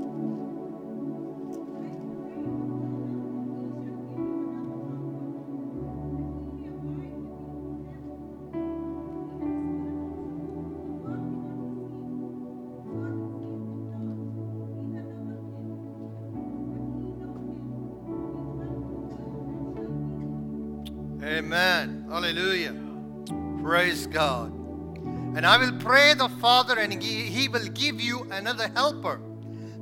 He 27.08 27.48
will 27.48 27.68
give 27.68 28.00
you 28.00 28.28
another 28.32 28.68
helper, 28.70 29.20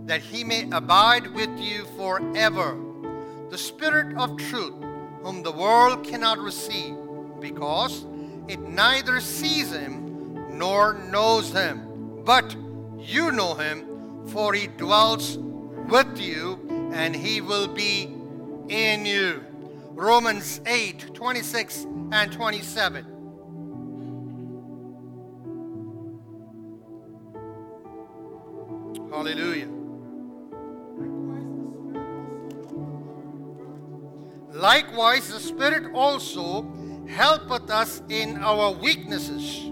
that 0.05 0.21
he 0.21 0.43
may 0.43 0.69
abide 0.71 1.27
with 1.33 1.49
you 1.59 1.85
forever. 1.97 2.77
The 3.49 3.57
Spirit 3.57 4.17
of 4.17 4.37
truth, 4.37 4.73
whom 5.23 5.43
the 5.43 5.51
world 5.51 6.05
cannot 6.05 6.39
receive, 6.39 6.95
because 7.39 8.05
it 8.47 8.59
neither 8.59 9.19
sees 9.19 9.71
him 9.71 10.57
nor 10.57 10.95
knows 11.11 11.51
him. 11.51 12.23
But 12.25 12.55
you 12.99 13.31
know 13.31 13.53
him, 13.55 14.25
for 14.27 14.53
he 14.53 14.67
dwells 14.67 15.37
with 15.87 16.19
you, 16.19 16.59
and 16.93 17.15
he 17.15 17.41
will 17.41 17.67
be 17.67 18.13
in 18.67 19.05
you. 19.05 19.43
Romans 19.91 20.61
8 20.65 21.13
26 21.13 21.85
and 22.11 22.31
27. 22.31 23.18
Hallelujah. 29.19 29.67
Likewise, 34.53 35.27
the 35.27 35.41
Spirit 35.41 35.91
also 35.93 36.65
helpeth 37.05 37.69
us 37.69 38.01
in 38.07 38.37
our 38.37 38.71
weaknesses. 38.71 39.63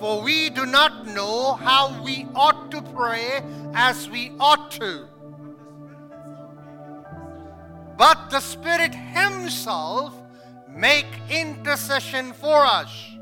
For 0.00 0.22
we 0.22 0.48
do 0.48 0.64
not 0.64 1.06
know 1.08 1.52
how 1.52 2.02
we 2.02 2.26
ought 2.34 2.70
to 2.70 2.80
pray 2.80 3.42
as 3.74 4.08
we 4.08 4.32
ought 4.40 4.70
to. 4.70 5.06
But 7.98 8.30
the 8.30 8.40
Spirit 8.40 8.94
Himself 8.94 10.14
make 10.70 11.04
intercession 11.28 12.32
for 12.32 12.64
us. 12.64 13.15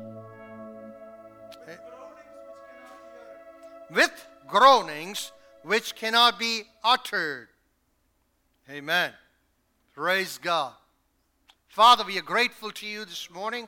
With 3.93 4.27
groanings 4.47 5.31
which 5.63 5.95
cannot 5.95 6.39
be 6.39 6.63
uttered. 6.83 7.47
Amen. 8.69 9.11
Praise 9.93 10.37
God. 10.37 10.73
Father, 11.67 12.03
we 12.03 12.17
are 12.17 12.23
grateful 12.23 12.71
to 12.71 12.85
you 12.85 13.05
this 13.05 13.29
morning. 13.29 13.67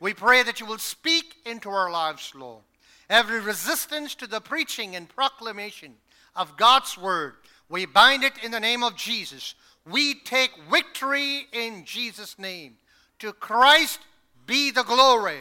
We 0.00 0.14
pray 0.14 0.42
that 0.42 0.60
you 0.60 0.66
will 0.66 0.78
speak 0.78 1.36
into 1.46 1.70
our 1.70 1.90
lives, 1.90 2.32
Lord. 2.34 2.62
Every 3.08 3.40
resistance 3.40 4.14
to 4.16 4.26
the 4.26 4.40
preaching 4.40 4.96
and 4.96 5.08
proclamation 5.08 5.94
of 6.34 6.56
God's 6.56 6.98
word, 6.98 7.34
we 7.68 7.86
bind 7.86 8.24
it 8.24 8.32
in 8.42 8.50
the 8.50 8.60
name 8.60 8.82
of 8.82 8.96
Jesus. 8.96 9.54
We 9.88 10.14
take 10.14 10.50
victory 10.70 11.46
in 11.52 11.84
Jesus' 11.84 12.38
name. 12.38 12.76
To 13.20 13.32
Christ 13.32 14.00
be 14.46 14.70
the 14.70 14.82
glory. 14.82 15.40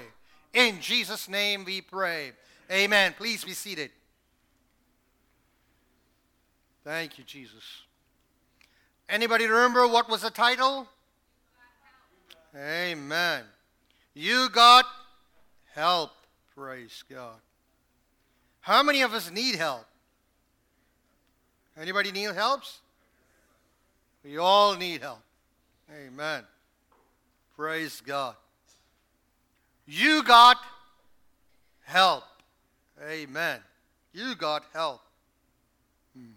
In 0.53 0.79
Jesus' 0.79 1.27
name 1.27 1.65
we 1.65 1.81
pray. 1.81 2.31
Amen. 2.71 3.13
Please 3.17 3.43
be 3.43 3.53
seated. 3.53 3.91
Thank 6.85 7.17
you, 7.17 7.23
Jesus. 7.23 7.81
Anybody 9.09 9.47
remember 9.47 9.87
what 9.87 10.07
was 10.07 10.21
the 10.21 10.29
title? 10.29 10.87
Amen. 12.55 13.43
You 14.13 14.49
got 14.49 14.85
help. 15.73 16.11
Praise 16.55 17.03
God. 17.09 17.39
How 18.61 18.83
many 18.83 19.01
of 19.01 19.13
us 19.15 19.31
need 19.31 19.55
help? 19.55 19.85
Anybody 21.75 22.11
need 22.11 22.35
helps? 22.35 22.79
We 24.23 24.37
all 24.37 24.75
need 24.75 25.01
help. 25.01 25.23
Amen. 25.91 26.43
Praise 27.55 27.99
God. 28.05 28.35
You 29.87 30.23
got 30.23 30.57
help. 31.83 32.23
Amen. 33.09 33.59
You 34.13 34.35
got 34.35 34.63
help. 34.71 35.01
Hmm. 36.15 36.31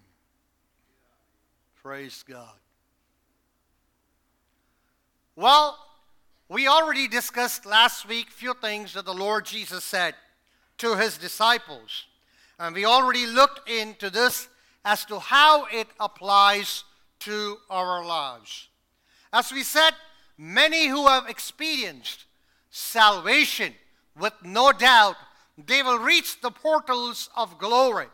Praise 1.83 2.25
God. 2.29 2.55
Well, 5.37 5.79
we 6.49 6.67
already 6.67 7.07
discussed 7.07 7.65
last 7.65 8.09
week 8.09 8.31
few 8.31 8.55
things 8.55 8.95
that 8.95 9.05
the 9.05 9.15
Lord 9.15 9.47
Jesus 9.47 9.85
said 9.85 10.15
to 10.79 10.97
his 10.97 11.19
disciples. 11.19 12.07
And 12.59 12.75
we 12.75 12.85
already 12.85 13.27
looked 13.27 13.69
into 13.71 14.11
this 14.11 14.49
as 14.85 15.05
to 15.05 15.21
how 15.21 15.67
it 15.67 15.87
applies 16.01 16.83
to 17.21 17.59
our 17.71 18.05
lives. 18.05 18.69
As 19.33 19.53
we 19.53 19.63
said, 19.63 19.93
many 20.37 20.89
who 20.89 21.07
have 21.07 21.29
experienced 21.29 22.25
salvation 22.71 23.73
with 24.19 24.33
no 24.43 24.73
doubt 24.73 25.17
they 25.57 25.83
will 25.83 25.99
reach 25.99 26.41
the 26.41 26.51
portals 26.51 27.31
of 27.37 27.59
glory. 27.59 28.07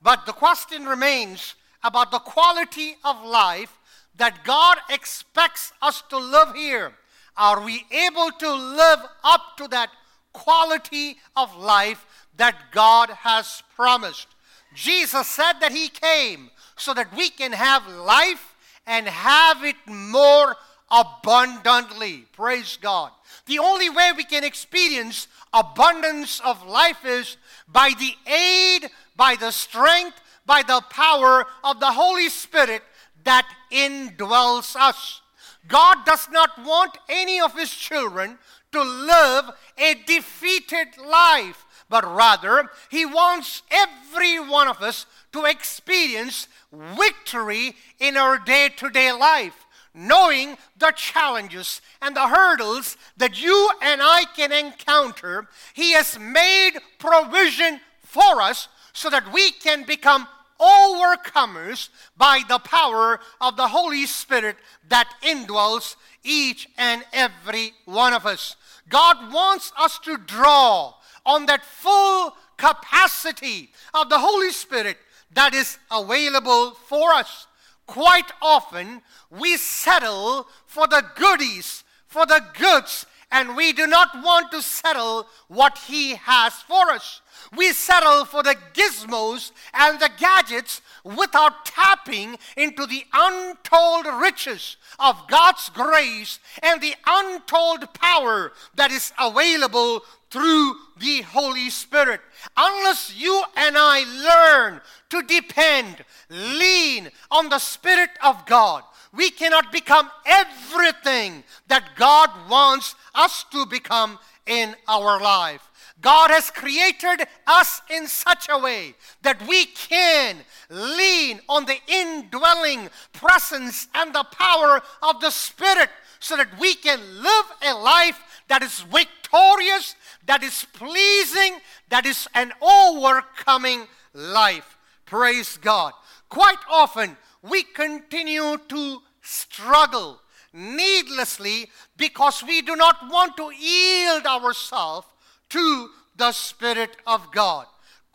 But 0.00 0.24
the 0.24 0.32
question 0.32 0.86
remains 0.86 1.54
about 1.82 2.10
the 2.10 2.18
quality 2.18 2.96
of 3.04 3.24
life 3.24 3.78
that 4.16 4.44
God 4.44 4.78
expects 4.90 5.72
us 5.82 6.02
to 6.08 6.18
live 6.18 6.54
here. 6.54 6.92
Are 7.36 7.62
we 7.62 7.84
able 7.90 8.30
to 8.38 8.54
live 8.54 9.00
up 9.22 9.56
to 9.58 9.68
that 9.68 9.90
quality 10.32 11.18
of 11.36 11.54
life 11.56 12.06
that 12.36 12.72
God 12.72 13.10
has 13.10 13.62
promised? 13.74 14.28
Jesus 14.74 15.26
said 15.26 15.54
that 15.60 15.72
He 15.72 15.88
came 15.88 16.50
so 16.76 16.94
that 16.94 17.14
we 17.16 17.30
can 17.30 17.52
have 17.52 17.86
life 17.88 18.54
and 18.86 19.06
have 19.06 19.64
it 19.64 19.76
more 19.86 20.56
abundantly. 20.90 22.26
Praise 22.32 22.78
God. 22.80 23.10
The 23.46 23.58
only 23.58 23.90
way 23.90 24.12
we 24.16 24.24
can 24.24 24.44
experience 24.44 25.28
abundance 25.52 26.40
of 26.40 26.66
life 26.66 27.04
is 27.04 27.36
by 27.68 27.92
the 27.98 28.14
aid, 28.30 28.90
by 29.16 29.36
the 29.36 29.50
strength, 29.50 30.20
by 30.46 30.62
the 30.62 30.80
power 30.90 31.44
of 31.62 31.80
the 31.80 31.92
Holy 31.92 32.28
Spirit 32.28 32.82
that 33.24 33.46
indwells 33.70 34.76
us. 34.76 35.20
God 35.68 36.04
does 36.06 36.28
not 36.30 36.64
want 36.64 36.96
any 37.08 37.40
of 37.40 37.58
His 37.58 37.70
children 37.70 38.38
to 38.72 38.82
live 38.82 39.50
a 39.76 39.94
defeated 40.06 40.88
life, 41.04 41.64
but 41.88 42.04
rather, 42.04 42.70
He 42.90 43.04
wants 43.04 43.62
every 43.70 44.38
one 44.38 44.68
of 44.68 44.80
us 44.80 45.06
to 45.32 45.44
experience 45.44 46.48
victory 46.72 47.74
in 47.98 48.16
our 48.16 48.38
day 48.38 48.70
to 48.76 48.90
day 48.90 49.12
life, 49.12 49.66
knowing 49.94 50.56
the 50.78 50.92
challenges 50.92 51.80
and 52.00 52.14
the 52.14 52.28
hurdles 52.28 52.96
that 53.16 53.42
you 53.42 53.70
and 53.82 54.00
I 54.02 54.24
can 54.36 54.52
encounter. 54.52 55.48
He 55.74 55.92
has 55.92 56.18
made 56.18 56.72
provision 56.98 57.80
for 58.02 58.40
us 58.40 58.68
so 58.92 59.10
that 59.10 59.32
we 59.32 59.50
can 59.50 59.84
become 59.84 60.26
overcomers 60.60 61.88
by 62.16 62.42
the 62.48 62.58
power 62.58 63.20
of 63.40 63.56
the 63.56 63.68
Holy 63.68 64.06
Spirit 64.06 64.56
that 64.88 65.08
indwells 65.22 65.96
each 66.24 66.68
and 66.76 67.04
every 67.12 67.72
one 67.84 68.12
of 68.12 68.26
us. 68.26 68.56
God 68.88 69.32
wants 69.32 69.72
us 69.78 69.98
to 70.00 70.16
draw 70.16 70.94
on 71.24 71.46
that 71.46 71.64
full 71.64 72.36
capacity 72.56 73.70
of 73.94 74.08
the 74.08 74.18
Holy 74.18 74.50
Spirit 74.50 74.96
that 75.32 75.54
is 75.54 75.78
available 75.90 76.72
for 76.72 77.12
us. 77.12 77.46
Quite 77.86 78.32
often, 78.42 79.02
we 79.30 79.56
settle 79.56 80.48
for 80.66 80.86
the 80.86 81.04
goodies, 81.14 81.84
for 82.06 82.26
the 82.26 82.42
goods, 82.58 83.06
and 83.30 83.56
we 83.56 83.72
do 83.72 83.86
not 83.86 84.22
want 84.22 84.50
to 84.52 84.62
settle 84.62 85.26
what 85.48 85.78
He 85.86 86.14
has 86.14 86.54
for 86.54 86.90
us. 86.90 87.20
We 87.56 87.72
settle 87.72 88.24
for 88.24 88.42
the 88.42 88.56
gizmos 88.72 89.52
and 89.74 90.00
the 90.00 90.10
gadgets 90.18 90.80
without 91.04 91.64
tapping 91.64 92.38
into 92.56 92.86
the 92.86 93.04
untold 93.12 94.06
riches 94.20 94.76
of 94.98 95.28
God's 95.28 95.68
grace 95.70 96.38
and 96.62 96.80
the 96.80 96.94
untold 97.06 97.92
power 97.94 98.52
that 98.74 98.90
is 98.90 99.12
available 99.18 100.02
through 100.30 100.76
the 100.98 101.22
Holy 101.22 101.70
Spirit. 101.70 102.20
Unless 102.56 103.14
you 103.16 103.42
and 103.56 103.76
I 103.78 104.04
learn 104.04 104.80
to 105.10 105.22
depend, 105.22 106.04
lean 106.30 107.10
on 107.30 107.48
the 107.48 107.58
Spirit 107.58 108.10
of 108.24 108.44
God, 108.46 108.82
we 109.16 109.30
cannot 109.30 109.72
become 109.72 110.10
everything 110.24 111.42
that 111.68 111.90
God 111.96 112.30
wants 112.48 112.94
us 113.14 113.44
to 113.52 113.66
become 113.66 114.18
in 114.46 114.76
our 114.86 115.20
life. 115.20 115.68
God 116.00 116.30
has 116.30 116.50
created 116.50 117.26
us 117.46 117.80
in 117.90 118.06
such 118.06 118.48
a 118.50 118.58
way 118.58 118.94
that 119.22 119.46
we 119.48 119.64
can 119.66 120.36
lean 120.68 121.40
on 121.48 121.64
the 121.64 121.78
indwelling 121.88 122.90
presence 123.12 123.88
and 123.94 124.14
the 124.14 124.24
power 124.24 124.82
of 125.02 125.20
the 125.20 125.30
Spirit 125.30 125.88
so 126.20 126.36
that 126.36 126.58
we 126.60 126.74
can 126.74 127.00
live 127.22 127.46
a 127.62 127.74
life 127.74 128.20
that 128.48 128.62
is 128.62 128.80
victorious, 128.80 129.96
that 130.26 130.42
is 130.42 130.66
pleasing, 130.74 131.58
that 131.88 132.04
is 132.04 132.28
an 132.34 132.52
overcoming 132.60 133.86
life. 134.12 134.76
Praise 135.06 135.56
God. 135.56 135.92
Quite 136.28 136.58
often, 136.70 137.16
we 137.48 137.62
continue 137.62 138.56
to 138.68 138.98
struggle 139.22 140.20
needlessly 140.52 141.70
because 141.96 142.42
we 142.42 142.62
do 142.62 142.76
not 142.76 142.96
want 143.10 143.36
to 143.36 143.50
yield 143.54 144.26
ourselves 144.26 145.06
to 145.50 145.90
the 146.16 146.32
Spirit 146.32 146.96
of 147.06 147.30
God. 147.32 147.66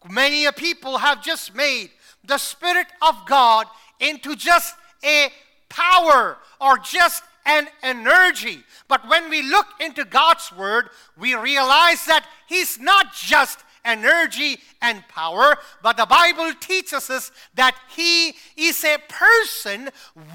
Many 0.10 0.52
people 0.54 0.98
have 0.98 1.24
just 1.24 1.54
made 1.54 1.92
the 2.24 2.38
Spirit 2.38 2.88
of 3.02 3.16
God 3.28 3.68
into 4.00 4.36
just 4.36 4.76
a 5.04 5.30
power 5.70 6.38
or 6.60 6.78
just 6.80 7.24
an 7.46 7.68
energy. 7.84 8.64
But 8.88 9.08
when 9.08 9.30
we 9.30 9.42
look 9.44 9.68
into 9.80 10.06
God's 10.06 10.52
Word, 10.52 10.90
we 11.18 11.36
realize 11.36 12.06
that 12.06 12.26
He's 12.48 12.80
not 12.80 13.14
just 13.14 13.60
energy 13.86 14.60
and 14.82 15.08
power, 15.08 15.58
but 15.82 15.98
the 15.98 16.06
Bible 16.06 16.52
teaches 16.60 17.10
us 17.10 17.32
that 17.56 17.76
He 17.96 18.34
is 18.56 18.84
a 18.84 18.98
person 19.08 19.90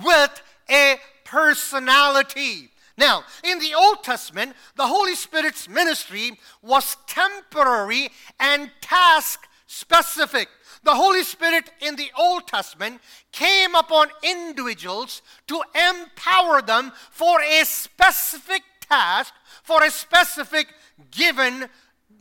with 0.05 0.43
a 0.71 0.97
personality. 1.25 2.71
Now, 2.99 3.25
in 3.45 3.59
the 3.59 3.75
Old 3.75 4.03
Testament, 4.03 4.55
the 4.75 4.87
Holy 4.87 5.15
Spirit's 5.15 5.69
ministry 5.69 6.39
was 6.63 6.97
temporary 7.07 8.09
and 8.41 8.71
task 8.81 9.47
specific. 9.67 10.49
The 10.83 10.95
Holy 10.95 11.23
Spirit 11.25 11.71
in 11.81 11.97
the 11.97 12.11
Old 12.19 12.47
Testament 12.47 13.01
came 13.33 13.75
upon 13.75 14.09
individuals 14.23 15.21
to 15.49 15.61
empower 15.75 16.63
them 16.63 16.93
for 17.11 17.41
a 17.43 17.65
specific 17.65 18.63
task, 18.89 19.35
for 19.63 19.83
a 19.83 19.91
specific 19.91 20.69
given 21.11 21.69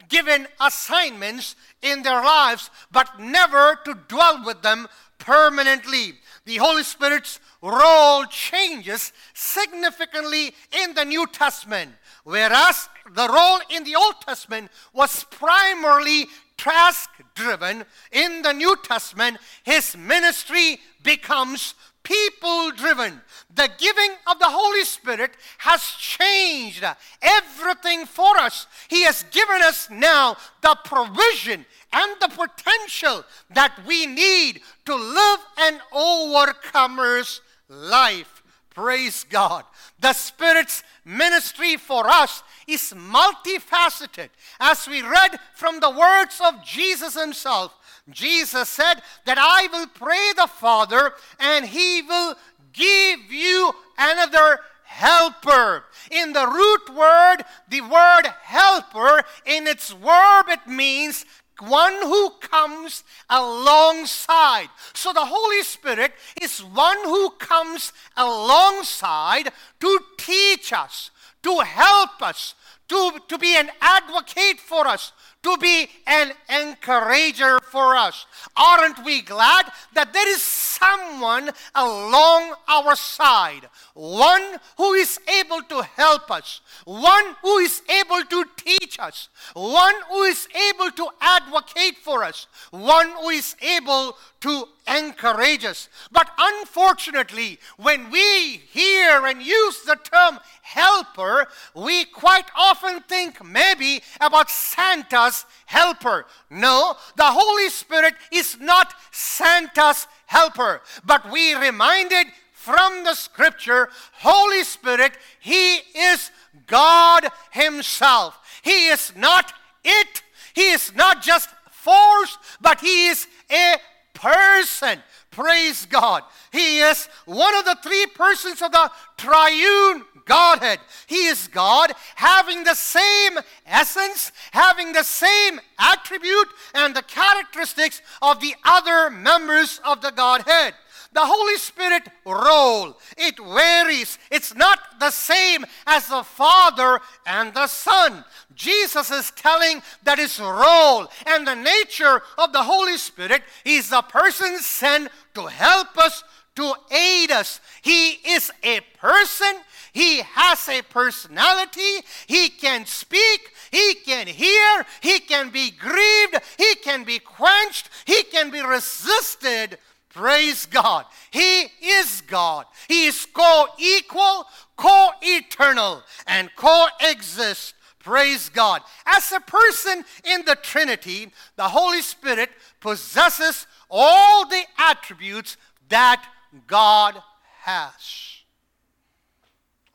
given 0.10 0.48
assignments 0.60 1.56
in 1.82 2.04
their 2.04 2.24
lives, 2.24 2.70
but 2.92 3.20
never 3.20 3.80
to 3.86 3.96
dwell 4.08 4.44
with 4.46 4.62
them 4.62 4.88
permanently. 5.18 6.14
The 6.46 6.58
Holy 6.58 6.84
Spirit's 6.84 7.40
role 7.62 8.26
changes 8.26 9.12
significantly 9.34 10.54
in 10.84 10.94
the 10.94 11.06
New 11.06 11.26
Testament, 11.28 11.92
whereas 12.24 12.90
the 13.12 13.28
role 13.28 13.60
in 13.70 13.84
the 13.84 13.96
Old 13.96 14.22
Testament 14.22 14.70
was 14.94 15.24
primarily 15.26 16.28
task 16.58 17.10
driven. 17.34 17.86
In 18.12 18.42
the 18.42 18.54
New 18.54 18.76
Testament, 18.84 19.38
his 19.64 19.98
ministry 19.98 20.80
becomes 21.04 21.74
people 22.06 22.72
driven. 22.72 23.22
The 23.54 23.70
giving 23.78 24.12
of 24.28 24.40
the 24.40 24.48
Holy 24.48 24.86
Spirit 24.86 25.32
has 25.58 25.82
changed 25.82 26.86
everything 27.22 28.06
for 28.06 28.38
us. 28.38 28.68
He 28.88 29.04
has 29.04 29.24
given 29.32 29.62
us 29.62 29.90
now 29.90 30.38
the 30.62 30.78
provision 30.86 31.66
and 31.92 32.12
the 32.22 32.30
potential 32.30 33.26
that 33.50 33.78
we 33.86 34.06
need 34.06 34.62
to 34.86 34.96
live 34.96 35.40
an 35.58 35.80
overcomer's 35.92 37.42
life. 37.68 38.44
Praise 38.70 39.26
God. 39.30 39.64
The 40.00 40.12
Spirit's 40.12 40.84
ministry 41.06 41.78
for 41.78 42.08
us 42.08 42.44
is 42.68 42.94
multifaceted. 42.94 44.30
As 44.60 44.88
we 44.88 45.02
read 45.02 45.40
from 45.56 45.80
the 45.80 45.90
words 45.90 46.42
of 46.44 46.64
Jesus 46.66 47.20
Himself, 47.20 47.74
Jesus 48.10 48.70
said 48.70 49.02
that 49.26 49.38
I 49.40 49.68
will 49.72 49.88
pray 49.88 50.32
the 50.36 50.48
Father 50.48 51.14
and 51.40 51.66
He 51.66 52.02
will 52.02 52.36
give 52.74 53.32
you 53.32 53.74
another 53.98 54.60
helper. 54.84 55.86
In 56.12 56.34
the 56.34 56.48
root 56.48 56.96
word, 56.96 57.38
the 57.68 57.82
word 57.82 58.28
helper, 58.44 59.24
in 59.46 59.68
its 59.68 59.92
verb, 59.92 60.46
it 60.50 60.68
means 60.68 61.26
one 61.60 61.94
who 62.02 62.32
comes 62.42 63.04
alongside. 63.30 64.70
So 64.94 65.14
the 65.14 65.26
Holy 65.26 65.64
Spirit 65.64 66.12
is 66.42 66.64
one 66.64 66.98
who 67.04 67.32
comes 67.32 67.94
alongside 68.16 69.52
to 69.80 70.00
teach 70.18 70.74
us, 70.74 71.12
to 71.44 71.60
help 71.60 72.22
us, 72.22 72.56
to, 72.88 73.20
to 73.28 73.38
be 73.38 73.56
an 73.56 73.70
advocate 73.82 74.60
for 74.60 74.88
us, 74.88 75.12
to 75.44 75.58
be 75.58 75.88
an 76.08 76.32
encourager 76.50 77.60
for 77.60 77.96
us. 77.96 78.26
Aren't 78.56 79.04
we 79.06 79.22
glad 79.22 79.72
that 79.94 80.12
there 80.12 80.28
is 80.28 80.42
someone 80.42 81.52
along 81.76 82.56
our 82.68 82.96
side? 82.96 83.70
One 83.94 84.58
who 84.78 84.94
is 84.94 85.20
able 85.40 85.62
to 85.64 85.84
help 85.96 86.32
us, 86.32 86.62
one 86.86 87.36
who 87.42 87.58
is 87.60 87.82
able 87.90 88.24
to 88.24 88.46
teach 88.58 88.98
us, 89.00 89.30
one 89.54 89.96
who 90.10 90.24
is 90.24 90.48
able 90.70 90.92
to 90.92 91.08
advocate 91.22 91.98
for 91.98 92.24
us, 92.24 92.48
one 92.72 93.10
who 93.22 93.30
is 93.30 93.56
able 93.62 94.18
to 94.46 94.68
encourage 94.88 95.66
us. 95.66 95.90
But 96.12 96.30
unfortunately, 96.38 97.58
when 97.78 98.12
we 98.12 98.62
hear 98.72 99.26
and 99.26 99.42
use 99.42 99.82
the 99.82 99.96
term 99.96 100.40
helper, 100.62 101.48
we 101.74 102.06
quite 102.06 102.46
often 102.56 103.02
think 103.02 103.44
maybe 103.44 104.04
about 104.22 104.52
Santa's 104.52 105.48
helper. 105.66 106.28
No, 106.52 106.96
the 107.16 107.26
Holy 107.26 107.70
Spirit 107.70 108.14
is 108.32 108.60
not 108.60 108.94
Santa's 109.10 110.06
helper, 110.28 110.84
but 111.04 111.32
we 111.32 111.56
reminded 111.56 112.28
from 112.54 113.04
the 113.04 113.16
scripture, 113.16 113.90
Holy 114.14 114.64
Spirit, 114.64 115.14
He 115.40 115.78
is 115.96 116.30
God 116.68 117.30
Himself. 117.50 118.38
He 118.62 118.90
is 118.90 119.12
not 119.16 119.54
it, 119.84 120.22
He 120.54 120.70
is 120.70 120.94
not 120.94 121.24
just 121.24 121.50
force, 121.72 122.38
but 122.62 122.80
He 122.82 123.08
is 123.08 123.26
a 123.52 123.78
person. 124.16 125.00
Praise 125.32 125.86
God. 125.86 126.24
He 126.52 126.80
is 126.80 127.08
one 127.26 127.56
of 127.56 127.66
the 127.66 127.78
three 127.84 128.08
persons 128.08 128.62
of 128.62 128.72
the 128.72 128.90
triune 129.18 130.06
Godhead. 130.26 130.80
He 131.08 131.28
is 131.28 131.48
God, 131.48 131.92
having 132.16 132.64
the 132.64 132.74
same 132.74 133.38
essence, 133.66 134.32
having 134.52 134.92
the 134.92 135.04
same 135.04 135.60
attribute 135.78 136.48
and 136.74 136.96
the 136.96 137.04
characteristics 137.04 138.02
of 138.22 138.40
the 138.40 138.56
other 138.64 139.10
members 139.10 139.80
of 139.86 140.02
the 140.02 140.12
Godhead. 140.12 140.74
The 141.16 141.26
Holy 141.26 141.56
Spirit 141.56 142.04
role, 142.26 142.98
it 143.18 143.38
varies. 143.40 144.20
It's 144.30 144.54
not 144.54 145.00
the 145.00 145.12
same 145.12 145.66
as 145.88 146.10
the 146.10 146.24
Father 146.24 147.00
and 147.26 147.54
the 147.54 147.68
Son. 147.68 148.26
Jesus 148.54 149.12
is 149.12 149.32
telling 149.32 149.82
that 150.04 150.20
his 150.20 150.42
role 150.42 151.08
and 151.26 151.48
the 151.48 151.56
nature 151.56 152.22
of 152.38 152.52
the 152.52 152.64
Holy 152.64 152.98
Spirit 152.98 153.44
is 153.64 153.92
the 153.92 154.02
person 154.02 154.60
sent 154.60 155.08
to 155.36 155.46
help 155.46 155.98
us, 155.98 156.22
to 156.58 156.74
aid 156.92 157.32
us. 157.32 157.62
He 157.82 158.12
is 158.12 158.52
a 158.62 158.82
person 159.00 159.56
he 159.96 160.24
has 160.34 160.68
a 160.68 160.82
personality. 160.82 162.02
He 162.28 162.50
can 162.50 162.86
speak. 162.86 163.54
He 163.72 163.94
can 163.94 164.28
hear. 164.28 164.86
He 165.00 165.22
can 165.22 165.52
be 165.52 165.72
grieved. 165.72 166.36
He 166.58 166.76
can 166.76 167.06
be 167.06 167.20
quenched. 167.20 167.90
He 168.04 168.24
can 168.24 168.52
be 168.52 168.62
resisted. 168.62 169.78
Praise 170.16 170.66
God. 170.66 171.06
He 171.30 171.68
is 171.84 172.22
God. 172.22 172.68
He 172.88 173.08
is 173.08 173.28
co 173.34 173.68
equal, 173.78 174.48
co 174.78 175.10
eternal, 175.22 176.04
and 176.26 176.50
coexist. 176.56 177.76
Praise 178.00 178.48
God. 178.48 178.82
As 179.06 179.30
a 179.34 179.42
person 179.42 180.06
in 180.24 180.46
the 180.46 180.56
Trinity, 180.56 181.34
the 181.58 181.68
Holy 181.68 182.02
Spirit 182.02 182.50
possesses 182.80 183.68
all 183.92 184.48
the 184.48 184.64
attributes 184.78 185.58
that 185.90 186.26
God 186.66 187.22
has. 187.64 188.38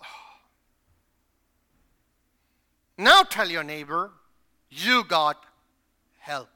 Now 2.98 3.22
tell 3.22 3.48
your 3.48 3.64
neighbor, 3.64 4.10
you 4.68 5.02
got 5.02 5.42
help. 6.18 6.50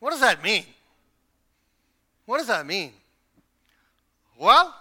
What 0.00 0.10
does 0.10 0.20
that 0.20 0.42
mean? 0.42 0.64
What 2.28 2.36
does 2.36 2.48
that 2.48 2.66
mean? 2.66 2.92
Well, 4.38 4.74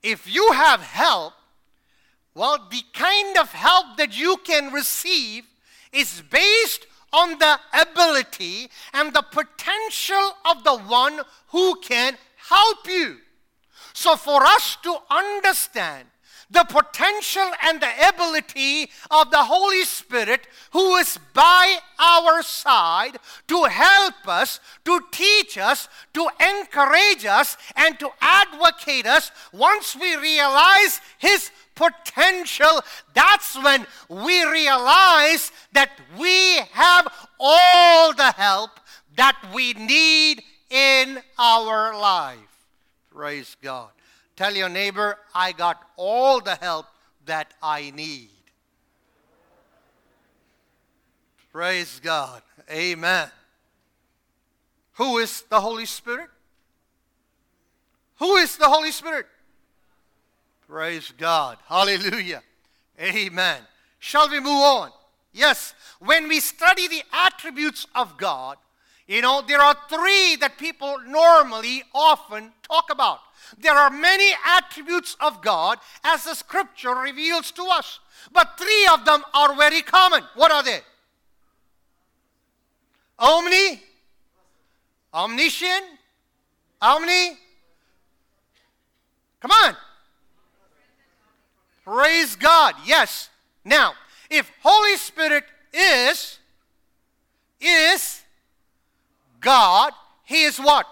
if 0.00 0.32
you 0.32 0.52
have 0.52 0.80
help, 0.80 1.32
well, 2.36 2.68
the 2.70 2.82
kind 2.92 3.36
of 3.36 3.50
help 3.50 3.96
that 3.96 4.16
you 4.16 4.36
can 4.44 4.72
receive 4.72 5.44
is 5.92 6.22
based 6.30 6.86
on 7.12 7.40
the 7.40 7.58
ability 7.72 8.70
and 8.92 9.12
the 9.12 9.22
potential 9.22 10.36
of 10.48 10.62
the 10.62 10.76
one 10.76 11.18
who 11.48 11.80
can 11.80 12.16
help 12.48 12.86
you. 12.86 13.16
So, 13.92 14.14
for 14.14 14.40
us 14.44 14.76
to 14.84 14.96
understand 15.10 16.06
the 16.50 16.64
potential 16.64 17.50
and 17.62 17.80
the 17.80 18.08
ability 18.08 18.90
of 19.10 19.30
the 19.30 19.44
Holy 19.44 19.84
Spirit 19.84 20.46
who 20.72 20.96
is 20.96 21.18
by 21.32 21.76
our 21.98 22.42
side 22.42 23.18
to 23.48 23.64
help 23.64 24.26
us, 24.26 24.60
to 24.84 25.00
teach 25.10 25.58
us, 25.58 25.88
to 26.12 26.28
encourage 26.40 27.24
us, 27.24 27.56
and 27.76 27.98
to 27.98 28.10
advocate 28.20 29.06
us. 29.06 29.30
Once 29.52 29.96
we 29.96 30.16
realize 30.16 31.00
His 31.18 31.50
potential, 31.74 32.80
that's 33.14 33.56
when 33.62 33.86
we 34.08 34.44
realize 34.44 35.50
that 35.72 35.90
we 36.18 36.58
have 36.72 37.08
all 37.40 38.14
the 38.14 38.32
help 38.32 38.70
that 39.16 39.36
we 39.54 39.72
need 39.74 40.42
in 40.70 41.20
our 41.38 41.98
life. 41.98 42.38
Praise 43.10 43.56
God. 43.62 43.90
Tell 44.36 44.54
your 44.54 44.68
neighbor, 44.68 45.18
I 45.34 45.52
got 45.52 45.80
all 45.96 46.40
the 46.40 46.56
help 46.56 46.86
that 47.26 47.54
I 47.62 47.92
need. 47.94 48.30
Praise 51.52 52.00
God. 52.02 52.42
Amen. 52.70 53.28
Who 54.94 55.18
is 55.18 55.42
the 55.42 55.60
Holy 55.60 55.86
Spirit? 55.86 56.28
Who 58.18 58.36
is 58.36 58.56
the 58.56 58.68
Holy 58.68 58.90
Spirit? 58.90 59.26
Praise 60.68 61.12
God. 61.16 61.58
Hallelujah. 61.68 62.42
Amen. 63.00 63.60
Shall 63.98 64.28
we 64.28 64.40
move 64.40 64.62
on? 64.62 64.90
Yes. 65.32 65.74
When 65.98 66.28
we 66.28 66.40
study 66.40 66.88
the 66.88 67.02
attributes 67.12 67.86
of 67.94 68.16
God, 68.16 68.56
you 69.06 69.20
know, 69.20 69.42
there 69.46 69.60
are 69.60 69.76
three 69.88 70.36
that 70.36 70.56
people 70.58 70.96
normally 71.06 71.82
often 71.94 72.52
talk 72.62 72.86
about. 72.90 73.20
There 73.58 73.74
are 73.74 73.90
many 73.90 74.32
attributes 74.46 75.16
of 75.20 75.42
God 75.42 75.78
as 76.02 76.24
the 76.24 76.34
scripture 76.34 76.94
reveals 76.94 77.50
to 77.52 77.64
us, 77.64 78.00
but 78.32 78.58
three 78.58 78.88
of 78.92 79.04
them 79.04 79.22
are 79.34 79.54
very 79.54 79.82
common. 79.82 80.22
What 80.34 80.50
are 80.50 80.62
they? 80.62 80.80
Omni, 83.18 83.82
omniscient, 85.12 85.84
omni. 86.80 87.36
Come 89.40 89.50
on. 89.50 89.76
Praise 91.84 92.34
God. 92.36 92.74
Yes. 92.86 93.28
Now, 93.62 93.92
if 94.30 94.50
Holy 94.62 94.96
Spirit 94.96 95.44
is 95.72 96.38
is 97.60 98.23
God, 99.44 99.92
he 100.24 100.42
is 100.42 100.58
what? 100.58 100.86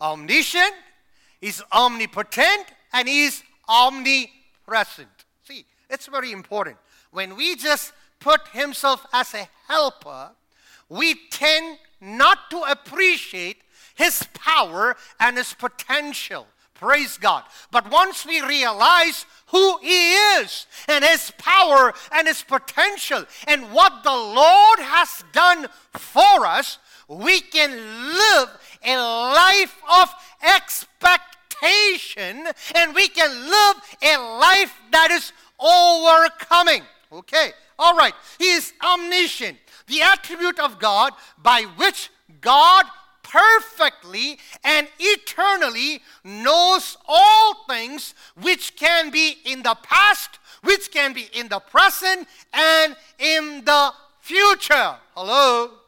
Omniscient, 0.00 0.74
He's 1.40 1.62
omnipotent 1.72 2.66
and 2.92 3.08
He's 3.08 3.42
omnipresent. 3.68 5.08
See, 5.44 5.64
it's 5.88 6.06
very 6.06 6.32
important. 6.32 6.76
When 7.12 7.36
we 7.36 7.56
just 7.56 7.92
put 8.18 8.48
Himself 8.48 9.06
as 9.12 9.32
a 9.34 9.48
helper, 9.68 10.32
we 10.88 11.14
tend 11.30 11.78
not 12.00 12.50
to 12.50 12.58
appreciate 12.62 13.58
His 13.94 14.26
power 14.34 14.96
and 15.18 15.36
His 15.36 15.54
potential. 15.54 16.46
Praise 16.74 17.18
God. 17.18 17.44
But 17.70 17.90
once 17.90 18.24
we 18.26 18.40
realize 18.40 19.26
who 19.48 19.78
He 19.78 20.14
is 20.14 20.66
and 20.88 21.04
His 21.04 21.30
power 21.38 21.92
and 22.12 22.26
His 22.26 22.42
potential 22.42 23.24
and 23.46 23.70
what 23.70 24.02
the 24.02 24.10
Lord 24.10 24.78
has 24.78 25.22
done 25.32 25.68
for 25.92 26.46
us, 26.46 26.78
we 27.10 27.40
can 27.40 27.72
live 27.72 28.48
a 28.84 28.96
life 28.96 29.76
of 30.00 30.08
expectation 30.42 32.46
and 32.76 32.94
we 32.94 33.08
can 33.08 33.50
live 33.50 33.76
a 34.02 34.16
life 34.38 34.72
that 34.92 35.10
is 35.10 35.32
overcoming. 35.58 36.82
Okay, 37.12 37.50
all 37.78 37.96
right. 37.96 38.14
He 38.38 38.52
is 38.52 38.72
omniscient, 38.84 39.58
the 39.88 40.02
attribute 40.02 40.60
of 40.60 40.78
God 40.78 41.12
by 41.42 41.62
which 41.76 42.10
God 42.40 42.86
perfectly 43.24 44.38
and 44.62 44.86
eternally 45.00 46.00
knows 46.22 46.96
all 47.08 47.64
things 47.68 48.14
which 48.40 48.76
can 48.76 49.10
be 49.10 49.38
in 49.44 49.62
the 49.62 49.76
past, 49.82 50.38
which 50.62 50.92
can 50.92 51.12
be 51.12 51.28
in 51.34 51.48
the 51.48 51.58
present, 51.58 52.28
and 52.52 52.94
in 53.18 53.64
the 53.64 53.92
future. 54.20 54.94
Hello? 55.16 55.79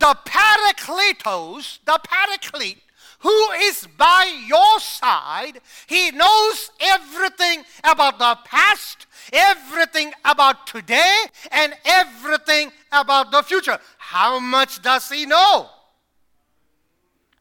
The 0.00 0.16
Parakletos, 0.24 1.78
the 1.84 2.00
Paraclete, 2.02 2.78
who 3.20 3.50
is 3.52 3.86
by 3.98 4.42
your 4.46 4.80
side, 4.80 5.60
he 5.86 6.10
knows 6.10 6.70
everything 6.80 7.62
about 7.84 8.18
the 8.18 8.38
past, 8.44 9.06
everything 9.32 10.12
about 10.24 10.66
today, 10.66 11.16
and 11.52 11.74
everything 11.84 12.72
about 12.90 13.30
the 13.30 13.42
future. 13.42 13.78
How 13.98 14.40
much 14.40 14.80
does 14.82 15.08
he 15.10 15.26
know? 15.26 15.68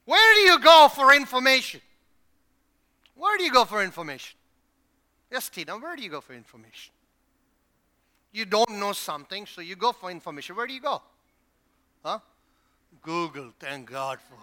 Where 0.05 0.35
do 0.35 0.41
you 0.41 0.59
go 0.59 0.89
for 0.93 1.13
information? 1.15 1.81
Where 3.15 3.37
do 3.37 3.43
you 3.43 3.51
go 3.51 3.63
for 3.63 3.81
information? 3.81 4.37
Yes, 5.31 5.47
Tina, 5.49 5.77
where 5.77 5.95
do 5.95 6.03
you 6.03 6.09
go 6.09 6.19
for 6.19 6.33
information? 6.33 6.93
You 8.31 8.45
don't 8.45 8.79
know 8.79 8.91
something, 8.91 9.45
so 9.45 9.61
you 9.61 9.75
go 9.75 9.91
for 9.91 10.11
information. 10.11 10.55
Where 10.55 10.67
do 10.67 10.73
you 10.73 10.81
go? 10.81 11.01
Huh? 12.03 12.19
Google, 13.01 13.51
thank 13.59 13.89
God 13.89 14.19
for 14.19 14.35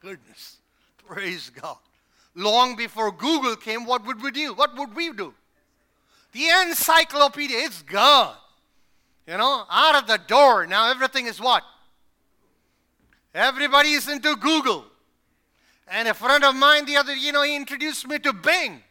goodness. 0.00 0.58
Praise 1.06 1.50
God. 1.50 1.78
Long 2.34 2.76
before 2.76 3.12
Google 3.12 3.56
came, 3.56 3.86
what 3.86 4.06
would 4.06 4.22
we 4.22 4.30
do? 4.30 4.54
What 4.54 4.76
would 4.76 4.94
we 4.94 5.12
do? 5.12 5.32
The 6.32 6.48
encyclopedia, 6.66 7.58
it's 7.58 7.82
gone. 7.82 8.34
You 9.26 9.38
know, 9.38 9.64
out 9.70 10.02
of 10.02 10.06
the 10.06 10.18
door. 10.26 10.66
Now 10.66 10.90
everything 10.90 11.26
is 11.26 11.40
what? 11.40 11.62
Everybody 13.34 13.92
is 13.92 14.08
into 14.08 14.36
Google. 14.36 14.84
And 15.88 16.08
a 16.08 16.14
friend 16.14 16.44
of 16.44 16.54
mine 16.54 16.86
the 16.86 16.96
other, 16.96 17.14
you 17.14 17.32
know, 17.32 17.42
he 17.42 17.56
introduced 17.56 18.06
me 18.06 18.18
to 18.20 18.32
Bing. 18.32 18.82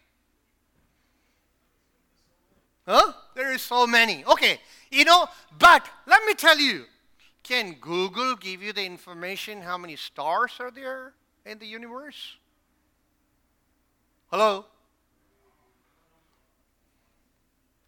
Huh? 2.88 3.14
There 3.36 3.54
is 3.54 3.62
so 3.62 3.88
many. 3.88 4.24
Okay, 4.26 4.60
you 4.92 5.06
know, 5.06 5.28
but 5.58 5.88
let 6.06 6.26
me 6.26 6.34
tell 6.34 6.58
you, 6.58 6.86
can 7.44 7.74
Google 7.82 8.36
give 8.36 8.64
you 8.64 8.74
the 8.74 8.86
information 8.86 9.62
how 9.62 9.78
many 9.78 9.96
stars 9.96 10.52
are 10.60 10.72
there 10.72 11.14
in 11.46 11.60
the 11.60 11.66
universe? 11.68 12.38
Hello? 14.32 14.66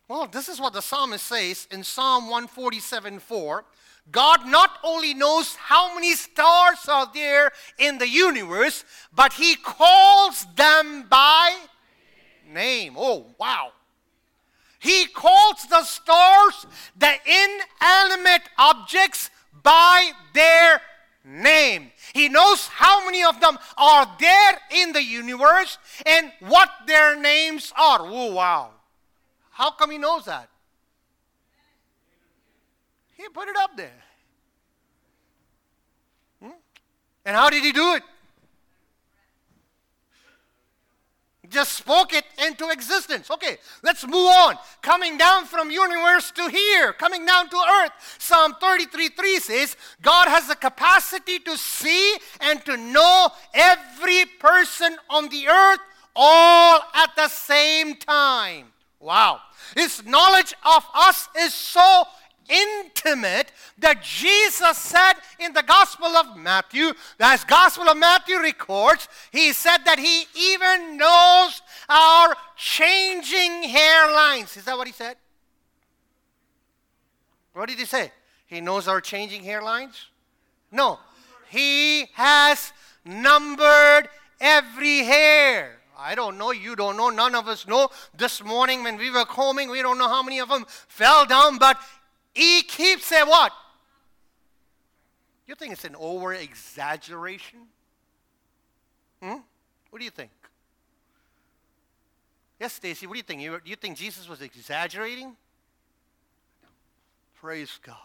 Well, 0.07 0.27
this 0.27 0.49
is 0.49 0.59
what 0.59 0.73
the 0.73 0.81
psalmist 0.81 1.25
says 1.25 1.67
in 1.71 1.83
Psalm 1.83 2.25
147 2.25 3.19
4. 3.19 3.65
God 4.11 4.45
not 4.45 4.77
only 4.83 5.15
knows 5.15 5.55
how 5.55 5.95
many 5.95 6.13
stars 6.13 6.87
are 6.87 7.09
there 7.11 7.51
in 7.79 7.97
the 7.97 8.07
universe, 8.07 8.85
but 9.15 9.33
He 9.33 9.55
calls 9.55 10.45
them 10.55 11.05
by 11.09 11.55
name. 12.47 12.93
Oh, 12.97 13.25
wow. 13.39 13.71
He 14.77 15.07
calls 15.07 15.65
the 15.67 15.83
stars, 15.83 16.67
the 16.95 17.13
inanimate 17.25 18.43
objects, 18.59 19.31
by 19.63 20.11
their 20.33 20.81
name. 21.23 21.91
He 22.13 22.29
knows 22.29 22.67
how 22.67 23.05
many 23.05 23.23
of 23.23 23.39
them 23.41 23.57
are 23.77 24.07
there 24.19 24.59
in 24.71 24.93
the 24.93 25.03
universe 25.03 25.77
and 26.05 26.31
what 26.39 26.69
their 26.87 27.19
names 27.19 27.73
are. 27.77 27.99
Oh, 28.01 28.33
wow. 28.33 28.71
How 29.51 29.71
come 29.71 29.91
he 29.91 29.97
knows 29.97 30.25
that? 30.25 30.49
He 33.17 33.27
put 33.29 33.47
it 33.47 33.55
up 33.57 33.75
there. 33.75 34.03
Hmm? 36.41 36.49
And 37.25 37.35
how 37.35 37.49
did 37.49 37.63
he 37.63 37.71
do 37.71 37.95
it? 37.95 38.03
Just 41.49 41.73
spoke 41.73 42.13
it 42.13 42.25
into 42.45 42.69
existence. 42.69 43.29
Okay, 43.31 43.57
let's 43.83 44.05
move 44.05 44.27
on. 44.27 44.55
Coming 44.81 45.17
down 45.17 45.45
from 45.45 45.71
universe 45.71 46.31
to 46.31 46.49
here, 46.49 46.93
coming 46.93 47.25
down 47.25 47.49
to 47.49 47.57
earth. 47.57 47.91
Psalm 48.19 48.55
33 48.59 49.09
3 49.09 49.39
says, 49.39 49.77
God 50.01 50.27
has 50.27 50.47
the 50.47 50.55
capacity 50.55 51.39
to 51.39 51.57
see 51.57 52.17
and 52.41 52.63
to 52.65 52.77
know 52.77 53.29
every 53.53 54.25
person 54.39 54.97
on 55.09 55.29
the 55.29 55.47
earth 55.47 55.79
all 56.15 56.81
at 56.93 57.15
the 57.15 57.27
same 57.27 57.95
time. 57.95 58.67
Wow. 58.99 59.41
His 59.75 60.05
knowledge 60.05 60.53
of 60.63 60.83
us 60.95 61.27
is 61.37 61.53
so 61.53 62.03
intimate 62.49 63.51
that 63.79 64.01
Jesus 64.03 64.77
said 64.77 65.13
in 65.39 65.53
the 65.53 65.63
Gospel 65.63 66.07
of 66.07 66.37
Matthew, 66.37 66.91
as 67.19 67.43
Gospel 67.43 67.89
of 67.89 67.97
Matthew 67.97 68.37
records, 68.37 69.07
he 69.31 69.53
said 69.53 69.79
that 69.85 69.99
he 69.99 70.25
even 70.53 70.97
knows 70.97 71.61
our 71.89 72.35
changing 72.55 73.69
hairlines. 73.69 74.57
Is 74.57 74.65
that 74.65 74.77
what 74.77 74.87
he 74.87 74.93
said? 74.93 75.17
What 77.53 77.69
did 77.69 77.79
he 77.79 77.85
say? 77.85 78.11
He 78.47 78.61
knows 78.61 78.87
our 78.87 79.01
changing 79.01 79.43
hairlines? 79.43 80.05
No. 80.71 80.99
He 81.49 82.07
has 82.13 82.73
numbered 83.05 84.09
every 84.41 84.99
hair. 84.99 85.79
I 85.97 86.13
don't 86.15 86.37
know, 86.37 86.51
you 86.51 86.75
don't 86.75 86.97
know, 86.97 87.09
none 87.09 87.35
of 87.35 87.47
us 87.47 87.65
know. 87.67 87.89
This 88.15 88.43
morning 88.43 88.83
when 88.83 88.97
we 88.97 89.09
were 89.09 89.23
combing, 89.25 89.69
we 89.69 89.81
don't 89.81 89.97
know 89.97 90.09
how 90.09 90.21
many 90.21 90.39
of 90.39 90.49
them 90.49 90.65
fell 90.67 91.25
down, 91.25 91.57
but 91.57 91.77
he 92.35 92.61
keeps 92.63 93.05
saying 93.05 93.27
what? 93.27 93.51
You 95.47 95.55
think 95.55 95.73
it's 95.73 95.85
an 95.85 95.95
over 95.97 96.33
exaggeration? 96.33 97.59
Hmm? 99.21 99.37
What 99.89 99.99
do 99.99 100.05
you 100.05 100.11
think? 100.11 100.31
Yes, 102.59 102.73
Stacy, 102.73 103.07
what 103.07 103.13
do 103.13 103.17
you 103.19 103.23
think? 103.23 103.41
You, 103.41 103.59
you 103.63 103.75
think 103.75 103.97
Jesus 103.97 104.27
was 104.27 104.41
exaggerating? 104.41 105.35
Praise 107.35 107.79
God. 107.85 107.95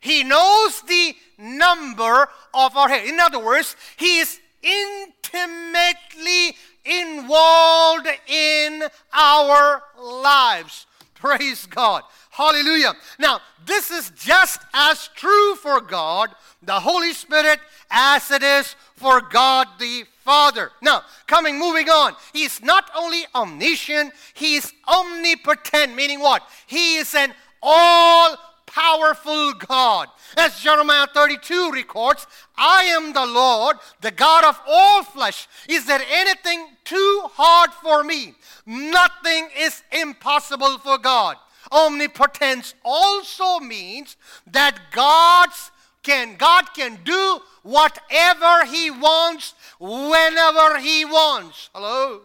He 0.00 0.22
knows 0.22 0.80
the 0.82 1.14
number 1.38 2.28
of 2.54 2.76
our 2.76 2.88
hair. 2.88 3.06
In 3.06 3.18
other 3.20 3.38
words, 3.38 3.74
he 3.96 4.18
is 4.18 4.40
intimately 4.62 6.56
involved 6.84 8.06
in 8.26 8.84
our 9.12 9.82
lives. 9.98 10.86
Praise 11.18 11.66
God. 11.66 12.02
Hallelujah. 12.30 12.94
Now, 13.18 13.40
this 13.64 13.90
is 13.90 14.10
just 14.10 14.60
as 14.74 15.08
true 15.16 15.54
for 15.56 15.80
God, 15.80 16.30
the 16.62 16.80
Holy 16.80 17.12
Spirit, 17.12 17.58
as 17.90 18.30
it 18.30 18.42
is 18.42 18.76
for 18.94 19.20
God 19.20 19.66
the 19.78 20.04
Father. 20.24 20.72
Now, 20.82 21.02
coming, 21.26 21.58
moving 21.58 21.88
on. 21.88 22.14
He's 22.32 22.62
not 22.62 22.90
only 22.96 23.24
omniscient, 23.34 24.12
he's 24.34 24.72
omnipotent, 24.88 25.94
meaning 25.94 26.20
what? 26.20 26.42
He 26.66 26.96
is 26.96 27.14
an 27.14 27.32
all 27.62 28.36
powerful 28.66 29.54
God. 29.54 30.08
As 30.36 30.60
Jeremiah 30.60 31.06
32 31.14 31.70
records, 31.72 32.26
I 32.58 32.84
am 32.84 33.12
the 33.12 33.24
Lord, 33.24 33.76
the 34.02 34.10
God 34.10 34.44
of 34.44 34.60
all 34.68 35.02
flesh. 35.02 35.48
Is 35.68 35.86
there 35.86 36.02
anything 36.10 36.66
too 36.84 37.22
hard 37.32 37.70
for 37.72 38.04
me? 38.04 38.34
Nothing 38.66 39.48
is 39.56 39.82
impossible 39.92 40.78
for 40.78 40.98
God. 40.98 41.36
Omnipotence 41.70 42.74
also 42.84 43.60
means 43.60 44.16
that 44.46 44.78
God's 44.90 45.70
can 46.02 46.36
God 46.36 46.72
can 46.72 46.98
do 47.04 47.40
whatever 47.64 48.64
he 48.66 48.92
wants 48.92 49.54
whenever 49.80 50.78
he 50.78 51.04
wants. 51.04 51.68
Hello. 51.74 52.22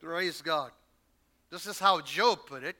Praise 0.00 0.40
God. 0.40 0.70
This 1.50 1.66
is 1.66 1.80
how 1.80 2.00
Job 2.00 2.46
put 2.46 2.62
it. 2.62 2.76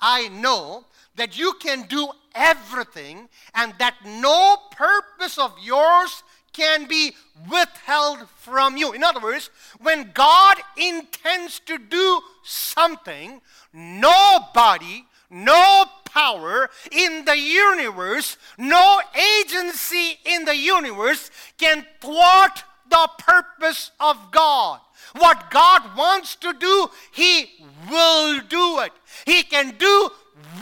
I 0.00 0.28
know 0.28 0.84
that 1.16 1.36
you 1.36 1.54
can 1.54 1.82
do 1.82 2.08
everything 2.34 3.28
and 3.54 3.74
that 3.78 3.96
no 4.04 4.56
purpose 4.70 5.36
of 5.36 5.52
yours 5.60 6.22
can 6.52 6.86
be 6.86 7.14
withheld 7.50 8.28
from 8.36 8.76
you. 8.76 8.92
In 8.92 9.02
other 9.02 9.20
words, 9.20 9.50
when 9.80 10.10
God 10.12 10.58
intends 10.76 11.60
to 11.60 11.78
do 11.78 12.20
something, 12.42 13.40
nobody, 13.72 15.04
no 15.30 15.84
power 16.04 16.68
in 16.90 17.24
the 17.24 17.38
universe, 17.38 18.36
no 18.58 19.00
agency 19.40 20.18
in 20.24 20.44
the 20.44 20.56
universe 20.56 21.30
can 21.58 21.86
thwart 22.00 22.64
the 22.90 23.08
purpose 23.18 23.90
of 23.98 24.30
God. 24.30 24.80
What 25.16 25.50
God 25.50 25.96
wants 25.96 26.36
to 26.36 26.52
do, 26.52 26.88
He 27.12 27.50
will 27.90 28.40
do 28.40 28.80
it. 28.80 28.92
He 29.26 29.42
can 29.42 29.76
do 29.78 30.10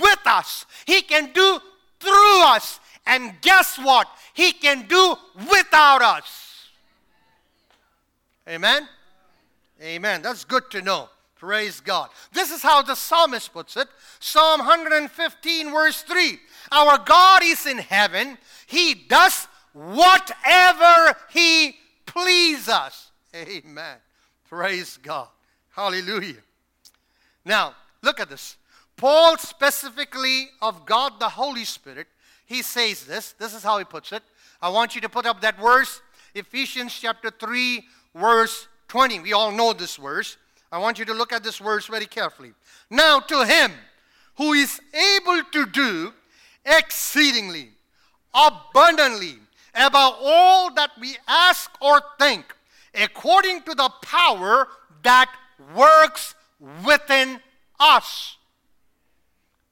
with 0.01 0.21
us, 0.27 0.67
He 0.87 1.03
can 1.03 1.33
do 1.33 1.61
through 2.01 2.43
us. 2.45 2.81
And 3.07 3.41
guess 3.41 3.79
what? 3.79 4.09
He 4.35 4.53
can 4.53 4.87
do 4.87 5.17
without 5.51 6.03
us. 6.03 6.69
Amen? 8.49 8.89
Amen. 9.83 10.23
That's 10.23 10.45
good 10.45 10.71
to 10.71 10.83
know. 10.83 11.09
Praise 11.37 11.81
God. 11.81 12.11
This 12.33 12.51
is 12.51 12.63
how 12.63 12.83
the 12.83 12.95
psalmist 12.95 13.53
puts 13.53 13.77
it 13.77 13.89
Psalm 14.19 14.59
115, 14.59 15.71
verse 15.73 16.03
3. 16.03 16.39
Our 16.71 16.99
God 16.99 17.43
is 17.43 17.67
in 17.67 17.79
heaven, 17.79 18.37
He 18.67 18.95
does 18.95 19.49
whatever 19.73 21.17
He 21.31 21.77
pleases. 22.05 23.11
Amen. 23.35 23.97
Praise 24.49 24.99
God. 24.99 25.29
Hallelujah. 25.71 26.43
Now, 27.45 27.75
look 28.03 28.21
at 28.21 28.29
this. 28.29 28.57
Paul, 28.97 29.39
specifically 29.39 30.51
of 30.61 30.85
God 30.85 31.19
the 31.21 31.29
Holy 31.31 31.65
Spirit, 31.65 32.07
he 32.51 32.63
says 32.63 33.05
this. 33.05 33.33
This 33.39 33.55
is 33.55 33.63
how 33.63 33.79
he 33.79 33.85
puts 33.85 34.11
it. 34.11 34.25
I 34.61 34.71
want 34.71 34.97
you 34.97 35.01
to 35.03 35.09
put 35.09 35.25
up 35.25 35.41
that 35.41 35.57
verse, 35.57 36.03
Ephesians 36.35 36.93
chapter 36.93 37.31
3, 37.31 37.85
verse 38.13 38.67
20. 38.89 39.21
We 39.21 39.33
all 39.33 39.53
know 39.53 39.73
this 39.73 39.95
verse. 39.95 40.37
I 40.73 40.79
want 40.79 40.99
you 40.99 41.05
to 41.05 41.15
look 41.15 41.33
at 41.33 41.45
this 41.45 41.59
verse 41.59 41.87
very 41.87 42.07
carefully. 42.07 42.53
Now, 42.91 43.21
to 43.21 43.45
him 43.45 43.71
who 44.37 44.53
is 44.53 44.81
able 44.93 45.45
to 45.53 45.67
do 45.67 46.13
exceedingly, 46.67 47.71
abundantly, 48.35 49.37
above 49.73 50.15
all 50.21 50.75
that 50.75 50.91
we 51.01 51.17
ask 51.29 51.71
or 51.81 52.03
think, 52.19 52.53
according 53.01 53.63
to 53.63 53.77
the 53.77 53.91
power 54.03 54.67
that 55.05 55.31
works 55.77 56.35
within 56.85 57.39
us. 57.79 58.39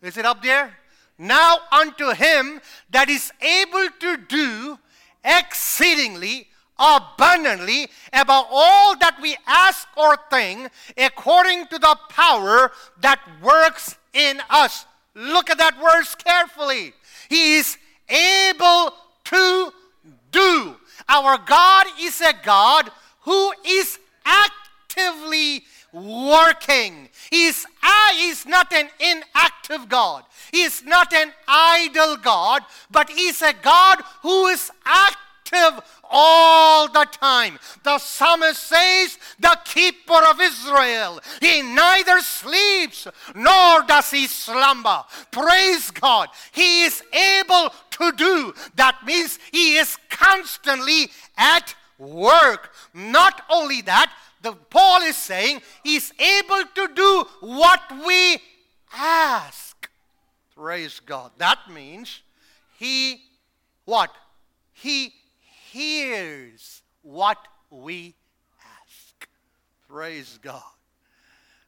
Is 0.00 0.16
it 0.16 0.24
up 0.24 0.44
there? 0.44 0.77
Now 1.18 1.58
unto 1.72 2.12
him 2.12 2.60
that 2.90 3.08
is 3.08 3.32
able 3.40 3.88
to 4.00 4.16
do 4.16 4.78
exceedingly 5.24 6.46
abundantly 6.78 7.88
above 8.12 8.46
all 8.50 8.96
that 8.98 9.18
we 9.20 9.36
ask 9.46 9.88
or 9.96 10.16
think 10.30 10.70
according 10.96 11.66
to 11.66 11.78
the 11.78 11.98
power 12.08 12.70
that 13.00 13.20
works 13.42 13.96
in 14.12 14.40
us. 14.48 14.86
Look 15.14 15.50
at 15.50 15.58
that 15.58 15.76
verse 15.76 16.14
carefully. 16.14 16.94
He 17.28 17.56
is 17.56 17.76
able 18.08 18.94
to 19.24 19.72
do. 20.30 20.76
Our 21.08 21.38
God 21.38 21.86
is 22.00 22.20
a 22.20 22.34
God 22.44 22.90
who 23.22 23.52
is 23.66 23.98
actively 24.24 25.64
working. 25.92 27.08
He's, 27.30 27.66
uh, 27.82 28.12
he's 28.14 28.46
not 28.46 28.72
an 28.72 28.88
inactive 29.00 29.88
God. 29.88 30.24
He's 30.52 30.84
not 30.84 31.12
an 31.12 31.32
idle 31.46 32.16
God, 32.16 32.62
but 32.90 33.10
He's 33.10 33.42
a 33.42 33.52
God 33.52 34.02
who 34.22 34.46
is 34.46 34.70
active 34.84 35.80
all 36.10 36.88
the 36.88 37.06
time. 37.10 37.58
The 37.82 37.98
psalmist 37.98 38.62
says, 38.62 39.18
The 39.38 39.58
keeper 39.64 40.20
of 40.28 40.40
Israel, 40.40 41.20
he 41.40 41.62
neither 41.62 42.20
sleeps 42.20 43.06
nor 43.34 43.82
does 43.82 44.10
he 44.10 44.26
slumber. 44.26 45.04
Praise 45.30 45.90
God. 45.90 46.28
He 46.52 46.84
is 46.84 47.02
able 47.12 47.70
to 47.90 48.12
do. 48.12 48.54
That 48.76 48.98
means 49.06 49.38
he 49.52 49.76
is 49.76 49.96
constantly 50.10 51.10
at 51.36 51.74
work. 51.98 52.72
Not 52.94 53.42
only 53.50 53.82
that, 53.82 54.12
the 54.42 54.52
Paul 54.52 55.02
is 55.02 55.16
saying 55.16 55.62
he's 55.82 56.12
able 56.18 56.64
to 56.74 56.88
do 56.94 57.24
what 57.40 57.80
we 58.06 58.38
ask. 58.94 59.88
Praise 60.56 61.00
God. 61.00 61.32
That 61.38 61.58
means 61.72 62.22
he 62.78 63.22
what? 63.84 64.10
He 64.72 65.12
hears 65.70 66.82
what 67.02 67.38
we 67.70 68.14
ask. 68.82 69.28
Praise 69.88 70.38
God. 70.42 70.62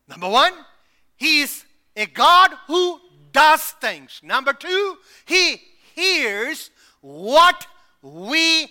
Number 0.08 0.28
one, 0.28 0.52
he's 1.16 1.64
a 1.96 2.06
God 2.06 2.50
who 2.66 3.00
does 3.32 3.62
things. 3.80 4.20
Number 4.22 4.52
two, 4.52 4.96
he 5.24 5.60
hears 5.94 6.70
what 7.00 7.66
we 8.02 8.70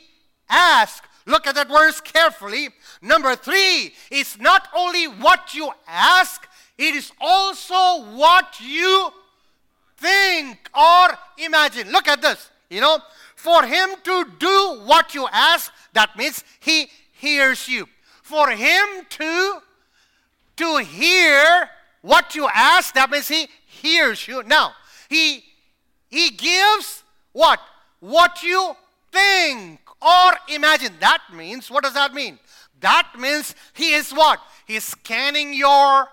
ask. 0.50 1.04
Look 1.30 1.46
at 1.48 1.56
that 1.56 1.70
verse 1.70 2.02
carefully. 2.02 2.70
Number 3.02 3.36
three, 3.36 3.94
it's 4.10 4.40
not 4.40 4.68
only 4.76 5.06
what 5.06 5.54
you 5.54 5.72
ask, 5.88 6.48
it 6.78 6.96
is 6.96 7.12
also 7.22 8.04
what 8.16 8.60
you 8.60 9.12
think 9.98 10.58
or 10.74 11.18
imagine. 11.38 11.92
Look 11.92 12.08
at 12.08 12.22
this. 12.22 12.50
You 12.70 12.82
know, 12.82 12.98
for 13.36 13.64
him 13.64 13.90
to 14.04 14.26
do 14.40 14.82
what 14.86 15.14
you 15.14 15.28
ask, 15.32 15.72
that 15.94 16.18
means 16.18 16.44
he 16.60 16.90
hears 17.14 17.68
you. 17.68 17.88
for 18.30 18.52
him 18.52 18.88
to 19.10 19.60
to 20.56 20.78
hear 20.78 21.70
what 22.02 22.36
you 22.36 22.48
ask. 22.54 22.94
That 22.94 23.10
means 23.10 23.28
he 23.28 23.48
hears 23.66 24.28
you. 24.28 24.44
Now, 24.44 24.74
he 25.10 25.44
he 26.10 26.30
gives 26.30 27.04
what? 27.34 27.60
What 28.00 28.44
you 28.44 28.76
think 29.12 29.80
or 30.02 30.32
imagine. 30.48 30.94
That 31.00 31.22
means, 31.34 31.70
what 31.70 31.84
does 31.84 31.94
that 31.94 32.14
mean? 32.14 32.40
That 32.80 33.12
means 33.18 33.56
he 33.74 33.94
is 33.94 34.12
what? 34.12 34.40
He's 34.66 34.84
scanning 34.84 35.54
your 35.54 36.08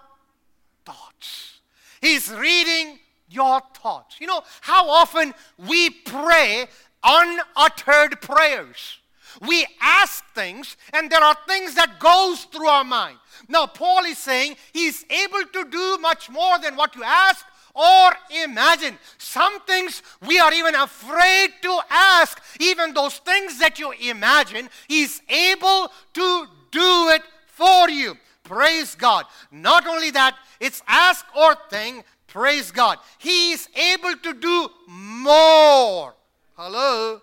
thoughts. 0.85 1.61
He's 2.01 2.31
reading 2.33 2.99
your 3.29 3.61
thoughts. 3.75 4.17
You 4.21 4.27
know 4.27 4.43
how 4.61 4.89
often 4.89 5.35
we 5.59 5.91
pray 5.91 6.67
unuttered 7.05 8.21
prayers. 8.21 8.99
We 9.41 9.67
ask 9.81 10.25
things 10.35 10.77
and 10.93 11.11
there 11.11 11.23
are 11.23 11.37
things 11.47 11.75
that 11.75 12.01
goes 12.01 12.45
through 12.45 12.69
our 12.69 12.85
mind. 12.85 13.19
Now 13.49 13.67
Paul 13.67 14.05
is 14.05 14.19
saying 14.19 14.57
he's 14.73 15.05
able 15.11 15.45
to 15.53 15.65
do 15.71 15.99
much 15.99 16.31
more 16.31 16.59
than 16.59 16.77
what 16.77 16.97
you 16.97 17.05
ask 17.05 17.45
or 17.77 18.13
imagine. 18.43 18.99
Some 19.19 19.61
things 19.61 20.03
we 20.27 20.39
are 20.39 20.53
even 20.53 20.75
afraid 20.75 21.51
to 21.63 21.79
ask. 21.91 22.43
Even 22.59 22.95
those 22.95 23.19
things 23.19 23.59
that 23.59 23.79
you 23.79 23.93
imagine, 23.93 24.69
He's 24.89 25.21
able 25.29 25.93
to 26.15 26.47
do 26.71 27.09
it 27.11 27.23
for 27.47 27.91
you. 27.91 28.17
Praise 28.43 28.95
God. 28.95 29.27
Not 29.51 29.87
only 29.87 30.11
that, 30.13 30.37
it's 30.61 30.83
ask 30.87 31.27
or 31.37 31.57
thing, 31.69 32.03
Praise 32.37 32.71
God. 32.71 32.99
He 33.17 33.53
is 33.53 33.67
able 33.75 34.15
to 34.15 34.35
do 34.35 34.69
more. 34.89 36.15
Hello? 36.55 37.23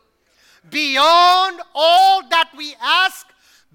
Beyond 0.69 1.61
all 1.75 2.27
that 2.29 2.49
we 2.57 2.73
ask, 2.81 3.27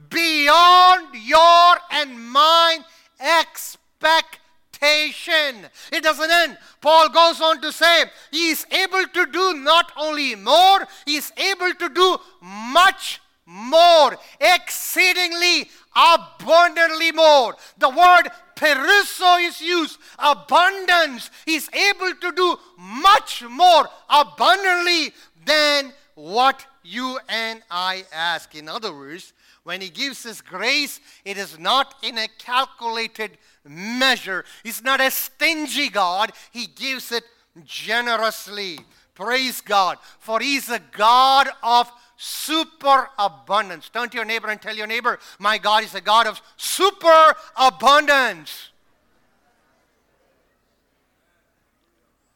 beyond 0.08 1.14
your 1.14 1.76
and 1.92 2.18
mine 2.30 2.84
expectation 3.20 4.47
expectation. 4.80 5.66
It 5.92 6.02
doesn't 6.02 6.30
end. 6.30 6.58
Paul 6.80 7.08
goes 7.08 7.40
on 7.40 7.60
to 7.62 7.72
say, 7.72 8.04
He 8.30 8.50
is 8.50 8.66
able 8.70 9.06
to 9.06 9.26
do 9.26 9.54
not 9.54 9.92
only 9.96 10.34
more, 10.34 10.86
He 11.06 11.16
is 11.16 11.32
able 11.36 11.74
to 11.74 11.88
do 11.88 12.18
much 12.42 13.20
more, 13.46 14.16
exceedingly, 14.40 15.70
abundantly 15.96 17.12
more. 17.12 17.54
The 17.78 17.88
word 17.88 18.28
peruso 18.54 19.36
is 19.38 19.60
used, 19.60 19.98
abundance. 20.18 21.30
He's 21.46 21.70
able 21.72 22.14
to 22.14 22.32
do 22.32 22.56
much 22.76 23.42
more 23.48 23.88
abundantly 24.10 25.14
than 25.46 25.92
what 26.14 26.66
you 26.82 27.18
and 27.28 27.62
I 27.70 28.04
ask. 28.12 28.54
In 28.54 28.68
other 28.68 28.92
words, 28.92 29.32
when 29.68 29.82
He 29.82 29.90
gives 29.90 30.22
His 30.22 30.40
grace, 30.40 30.98
it 31.26 31.36
is 31.36 31.58
not 31.58 31.96
in 32.02 32.16
a 32.16 32.26
calculated 32.38 33.32
measure. 33.68 34.46
He's 34.62 34.82
not 34.82 34.98
a 34.98 35.10
stingy 35.10 35.90
God, 35.90 36.32
He 36.52 36.66
gives 36.66 37.12
it 37.12 37.22
generously. 37.66 38.78
Praise 39.14 39.60
God. 39.60 39.98
For 40.20 40.40
He's 40.40 40.70
a 40.70 40.80
God 40.92 41.48
of 41.62 41.92
superabundance. 42.16 43.90
Turn 43.90 44.08
to 44.08 44.16
your 44.16 44.24
neighbor 44.24 44.48
and 44.48 44.58
tell 44.58 44.74
your 44.74 44.86
neighbor, 44.86 45.18
My 45.38 45.58
God 45.58 45.84
is 45.84 45.94
a 45.94 46.00
God 46.00 46.26
of 46.26 46.40
superabundance. 46.56 48.70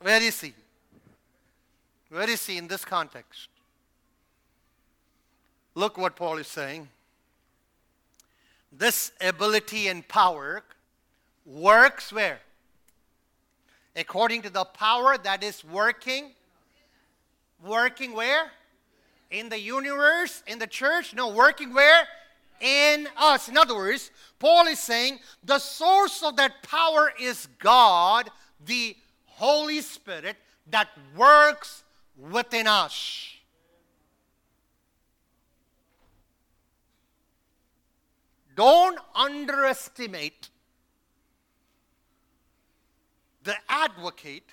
Where 0.02 0.20
is 0.20 0.38
He? 0.38 0.52
Where 2.10 2.28
is 2.28 2.44
He 2.44 2.58
in 2.58 2.68
this 2.68 2.84
context? 2.84 3.48
Look 5.74 5.96
what 5.96 6.14
Paul 6.14 6.36
is 6.36 6.46
saying. 6.46 6.88
This 8.72 9.12
ability 9.20 9.88
and 9.88 10.06
power 10.08 10.62
works 11.44 12.12
where? 12.12 12.40
According 13.94 14.42
to 14.42 14.50
the 14.50 14.64
power 14.64 15.18
that 15.18 15.42
is 15.42 15.62
working. 15.62 16.30
Working 17.62 18.14
where? 18.14 18.50
In 19.30 19.50
the 19.50 19.60
universe, 19.60 20.42
in 20.46 20.58
the 20.58 20.66
church? 20.66 21.14
No, 21.14 21.28
working 21.28 21.74
where? 21.74 22.08
In 22.60 23.06
us. 23.16 23.48
In 23.48 23.58
other 23.58 23.74
words, 23.74 24.10
Paul 24.38 24.66
is 24.66 24.78
saying 24.78 25.18
the 25.44 25.58
source 25.58 26.22
of 26.22 26.36
that 26.36 26.62
power 26.62 27.12
is 27.20 27.48
God, 27.58 28.30
the 28.64 28.96
Holy 29.26 29.80
Spirit 29.80 30.36
that 30.70 30.88
works 31.16 31.84
within 32.16 32.66
us. 32.66 33.28
Don't 38.54 38.98
underestimate 39.14 40.50
the 43.44 43.54
advocate, 43.68 44.44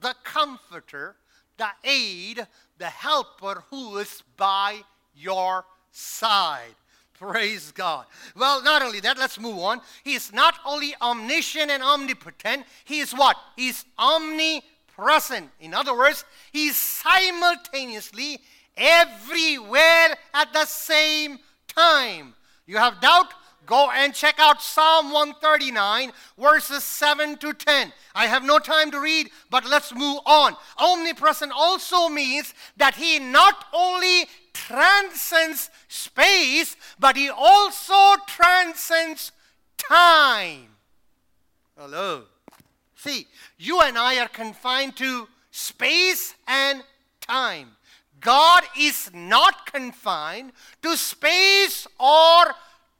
the 0.00 0.14
comforter, 0.24 1.16
the 1.56 1.68
aid, 1.84 2.46
the 2.78 2.86
helper 2.86 3.64
who 3.70 3.98
is 3.98 4.22
by 4.36 4.80
your 5.14 5.64
side. 5.90 6.74
Praise 7.18 7.72
God. 7.72 8.04
Well, 8.36 8.62
not 8.62 8.82
only 8.82 9.00
that, 9.00 9.18
let's 9.18 9.40
move 9.40 9.58
on. 9.58 9.80
He 10.04 10.14
is 10.14 10.32
not 10.34 10.58
only 10.66 10.94
omniscient 11.00 11.70
and 11.70 11.82
omnipotent, 11.82 12.66
he 12.84 13.00
is 13.00 13.12
what? 13.12 13.36
He's 13.56 13.86
omnipresent. 13.98 15.50
In 15.60 15.72
other 15.72 15.96
words, 15.96 16.24
he's 16.52 16.76
simultaneously 16.76 18.38
everywhere 18.76 20.14
at 20.34 20.52
the 20.52 20.66
same 20.66 21.38
time. 21.68 22.34
You 22.66 22.76
have 22.76 23.00
doubt? 23.00 23.32
Go 23.66 23.90
and 23.90 24.14
check 24.14 24.36
out 24.38 24.62
Psalm 24.62 25.12
139, 25.12 26.12
verses 26.38 26.84
7 26.84 27.36
to 27.38 27.52
10. 27.52 27.92
I 28.14 28.26
have 28.26 28.44
no 28.44 28.60
time 28.60 28.92
to 28.92 29.00
read, 29.00 29.28
but 29.50 29.68
let's 29.68 29.92
move 29.92 30.20
on. 30.24 30.56
Omnipresent 30.78 31.52
also 31.54 32.08
means 32.08 32.54
that 32.76 32.94
he 32.94 33.18
not 33.18 33.64
only 33.72 34.26
transcends 34.52 35.68
space, 35.88 36.76
but 36.98 37.16
he 37.16 37.28
also 37.28 38.14
transcends 38.28 39.32
time. 39.76 40.68
Hello. 41.76 42.22
See, 42.94 43.26
you 43.58 43.80
and 43.80 43.98
I 43.98 44.20
are 44.20 44.28
confined 44.28 44.96
to 44.96 45.28
space 45.50 46.34
and 46.46 46.82
time. 47.20 47.72
God 48.20 48.64
is 48.78 49.10
not 49.12 49.70
confined 49.70 50.52
to 50.82 50.96
space 50.96 51.86
or 51.98 52.54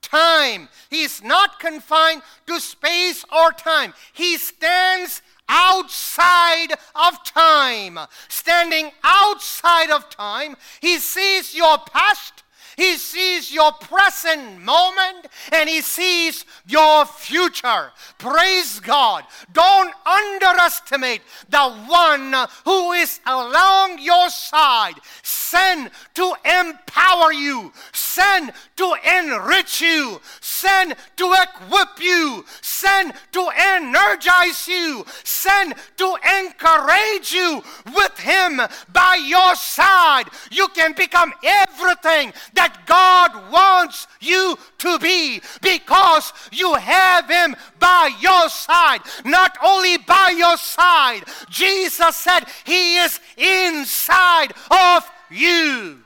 time. 0.09 0.69
He's 0.91 1.23
not 1.23 1.61
confined 1.61 2.23
to 2.47 2.61
space 2.61 3.25
or 3.33 3.53
time. 3.53 3.95
He 4.13 4.37
stands 4.37 5.23
outside 5.49 6.73
of 6.95 7.25
time. 7.25 7.99
Standing 8.29 8.91
outside 9.03 9.91
of 9.91 10.09
time, 10.11 10.57
He 10.81 10.99
sees 10.99 11.55
your 11.55 11.79
past, 11.79 12.43
he 12.77 12.99
sees 12.99 13.51
your 13.51 13.73
present 13.73 14.63
moment 14.63 15.29
and 15.51 15.69
He 15.69 15.81
sees 15.81 16.45
your 16.67 17.07
future. 17.07 17.91
Praise 18.19 18.81
God. 18.81 19.25
Don't 19.53 19.95
underestimate 20.05 21.23
the 21.49 21.71
one 21.87 22.35
who 22.67 22.93
is 22.93 23.21
along 23.27 24.01
your 24.01 24.29
side. 24.29 24.95
Send 25.23 25.91
to 26.15 26.35
empower 26.45 27.33
you, 27.33 27.73
send 27.93 28.53
to 28.77 28.95
enrich 29.19 29.81
you, 29.81 30.21
send 30.41 30.97
to 31.17 31.33
equip 31.33 32.01
you, 32.01 32.45
send 32.61 33.15
to 33.33 33.49
energize 33.57 34.69
you, 34.69 35.07
send 35.25 35.75
to 35.97 36.17
encourage 36.41 37.33
you 37.33 37.63
with 37.95 38.19
Him 38.19 38.61
by 38.93 39.19
your 39.27 39.55
side. 39.55 40.25
You 40.51 40.69
can 40.69 40.93
become 40.93 41.33
everything 41.43 42.33
that 42.55 42.66
God 42.87 43.51
wants 43.51 44.07
you 44.21 44.59
to 44.79 44.99
be 44.99 45.41
because 45.63 46.33
you 46.53 46.75
have 46.75 47.29
Him 47.29 47.57
by 47.79 48.11
your 48.21 48.49
side. 48.49 49.01
Not 49.25 49.57
only 49.63 49.99
by 49.99 50.35
your 50.37 50.57
side, 50.57 51.25
Jesus 51.51 52.17
said 52.17 52.47
He 52.65 52.97
is 52.97 53.21
inside 53.37 54.53
of 54.71 55.11
you. 55.31 55.99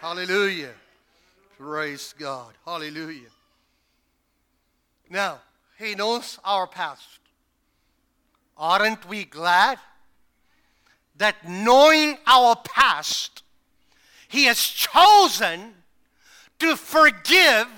Hallelujah. 0.00 0.72
Praise 1.58 2.14
God. 2.18 2.52
Hallelujah. 2.64 3.30
Now, 5.08 5.40
He 5.78 5.94
knows 5.94 6.38
our 6.44 6.66
past. 6.66 7.20
Aren't 8.56 9.08
we 9.08 9.24
glad 9.24 9.78
that 11.16 11.48
knowing 11.48 12.18
our 12.26 12.56
past, 12.56 13.43
he 14.34 14.46
has 14.46 14.58
chosen 14.58 15.74
to 16.58 16.74
forgive 16.74 17.68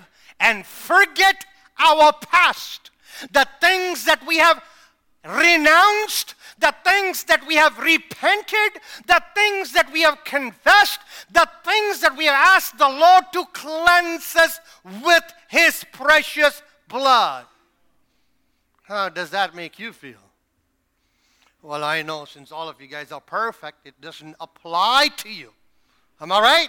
and 0.41 0.65
forget 0.65 1.45
our 1.79 2.15
past. 2.15 2.91
The 3.31 3.47
things 3.61 4.07
that 4.07 4.27
we 4.27 4.39
have 4.39 4.65
renounced, 5.23 6.35
the 6.59 6.75
things 6.83 7.25
that 7.25 7.47
we 7.47 7.57
have 7.57 7.79
repented, 7.79 8.81
the 9.07 9.23
things 9.35 9.73
that 9.73 9.93
we 9.93 10.01
have 10.01 10.25
confessed, 10.25 11.01
the 11.31 11.47
things 11.63 12.01
that 12.01 12.17
we 12.17 12.25
have 12.25 12.57
asked 12.57 12.79
the 12.79 12.89
Lord 12.89 13.25
to 13.35 13.45
cleanse 13.53 14.35
us 14.35 14.59
with 15.05 15.25
His 15.49 15.85
precious 15.93 16.63
blood. 16.89 17.45
How 18.85 19.11
does 19.11 19.29
that 19.29 19.55
make 19.55 19.79
you 19.79 19.93
feel? 19.93 20.25
Well, 21.61 21.85
I 21.85 22.01
know 22.01 22.25
since 22.25 22.51
all 22.51 22.71
of 22.71 22.81
you 22.81 22.87
guys 22.87 23.13
are 23.13 23.21
perfect, 23.21 23.87
it 23.87 24.01
doesn't 24.01 24.37
apply 24.41 25.11
to 25.19 25.29
you. 25.29 25.53
Am 26.21 26.33
I 26.33 26.41
right? 26.41 26.69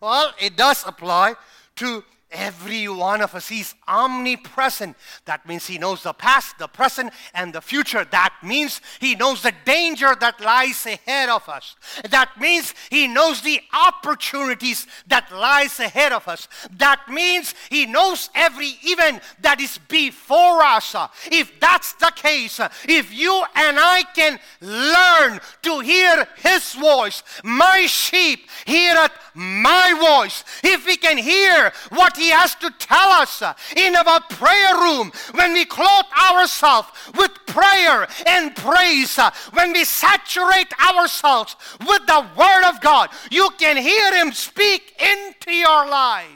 Well, 0.00 0.32
it 0.40 0.56
does 0.56 0.84
apply 0.86 1.34
to 1.76 2.04
every 2.30 2.88
one 2.88 3.20
of 3.20 3.34
us. 3.34 3.48
He's 3.48 3.74
omnipresent. 3.86 4.96
That 5.26 5.46
means 5.46 5.66
he 5.66 5.78
knows 5.78 6.02
the 6.02 6.12
past, 6.12 6.58
the 6.58 6.68
present, 6.68 7.12
and 7.34 7.52
the 7.52 7.60
future. 7.60 8.04
That 8.04 8.34
means 8.42 8.80
he 9.00 9.14
knows 9.14 9.42
the 9.42 9.52
danger 9.64 10.14
that 10.20 10.40
lies 10.40 10.84
ahead 10.86 11.28
of 11.28 11.48
us. 11.48 11.76
That 12.10 12.30
means 12.38 12.74
he 12.90 13.06
knows 13.06 13.42
the 13.42 13.60
opportunities 13.72 14.86
that 15.06 15.30
lies 15.32 15.78
ahead 15.78 16.12
of 16.12 16.26
us. 16.26 16.48
That 16.72 17.00
means 17.08 17.54
he 17.70 17.86
knows 17.86 18.28
every 18.34 18.74
event 18.82 19.22
that 19.40 19.60
is 19.60 19.78
before 19.88 20.62
us. 20.62 20.94
If 21.30 21.58
that's 21.60 21.92
the 21.94 22.12
case, 22.14 22.60
if 22.88 23.12
you 23.14 23.44
and 23.54 23.78
I 23.78 24.02
can 24.14 24.38
learn 24.60 25.40
to 25.62 25.80
hear 25.80 26.26
his 26.36 26.74
voice, 26.74 27.22
my 27.44 27.86
sheep 27.86 28.48
heareth 28.66 29.12
my 29.34 29.94
voice. 29.98 30.44
If 30.62 30.86
we 30.86 30.96
can 30.96 31.18
hear 31.18 31.72
what 32.16 32.24
he 32.24 32.30
has 32.30 32.54
to 32.56 32.70
tell 32.78 33.10
us 33.10 33.42
uh, 33.42 33.54
in 33.76 33.94
our 33.96 34.20
prayer 34.30 34.74
room, 34.76 35.12
when 35.34 35.52
we 35.52 35.64
clothe 35.64 36.06
ourselves 36.32 36.88
with 37.16 37.30
prayer 37.46 38.06
and 38.26 38.54
praise, 38.54 39.18
uh, 39.18 39.30
when 39.52 39.72
we 39.72 39.84
saturate 39.84 40.72
ourselves 40.80 41.56
with 41.80 42.06
the 42.06 42.26
Word 42.36 42.68
of 42.68 42.80
God, 42.80 43.10
you 43.30 43.50
can 43.58 43.76
hear 43.76 44.14
Him 44.14 44.32
speak 44.32 44.94
into 45.00 45.54
your 45.54 45.88
life. 45.88 46.26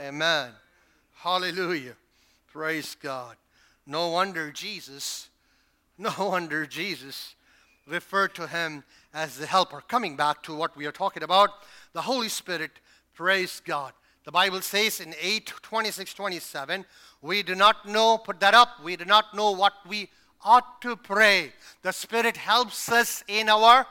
Amen. 0.00 0.50
Hallelujah. 1.14 1.94
Praise 2.52 2.96
God. 3.00 3.36
No 3.86 4.08
wonder 4.08 4.50
Jesus, 4.50 5.28
no 5.98 6.12
wonder 6.18 6.66
Jesus 6.66 7.34
referred 7.86 8.34
to 8.34 8.46
him 8.46 8.82
as 9.12 9.36
the 9.36 9.46
helper. 9.46 9.82
Coming 9.86 10.16
back 10.16 10.42
to 10.44 10.54
what 10.54 10.74
we 10.74 10.86
are 10.86 10.92
talking 10.92 11.22
about, 11.22 11.50
the 11.92 12.00
Holy 12.00 12.30
Spirit, 12.30 12.70
praise 13.14 13.60
God. 13.60 13.92
The 14.24 14.32
Bible 14.32 14.62
says 14.62 15.00
in 15.00 15.14
8 15.20 15.52
26 15.62 16.14
27, 16.14 16.84
we 17.20 17.42
do 17.42 17.54
not 17.54 17.86
know, 17.86 18.18
put 18.18 18.40
that 18.40 18.54
up, 18.54 18.82
we 18.82 18.96
do 18.96 19.04
not 19.04 19.34
know 19.34 19.50
what 19.50 19.74
we 19.86 20.08
ought 20.42 20.80
to 20.82 20.96
pray. 20.96 21.52
The 21.82 21.92
Spirit 21.92 22.36
helps 22.36 22.90
us 22.90 23.22
in 23.28 23.48
our 23.48 23.86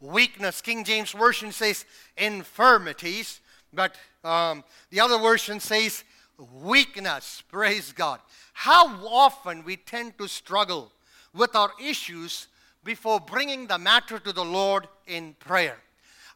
weakness. 0.00 0.60
King 0.60 0.84
James 0.84 1.12
Version 1.12 1.52
says 1.52 1.84
infirmities, 2.16 3.40
but 3.72 3.94
um, 4.24 4.64
the 4.90 5.00
other 5.00 5.18
version 5.18 5.60
says 5.60 6.04
weakness. 6.60 7.42
Praise 7.48 7.92
God. 7.92 8.20
How 8.52 8.88
often 9.06 9.64
we 9.64 9.76
tend 9.76 10.18
to 10.18 10.28
struggle 10.28 10.92
with 11.34 11.54
our 11.54 11.70
issues 11.80 12.48
before 12.84 13.20
bringing 13.20 13.66
the 13.66 13.78
matter 13.78 14.18
to 14.18 14.32
the 14.32 14.44
Lord 14.44 14.88
in 15.06 15.34
prayer. 15.38 15.78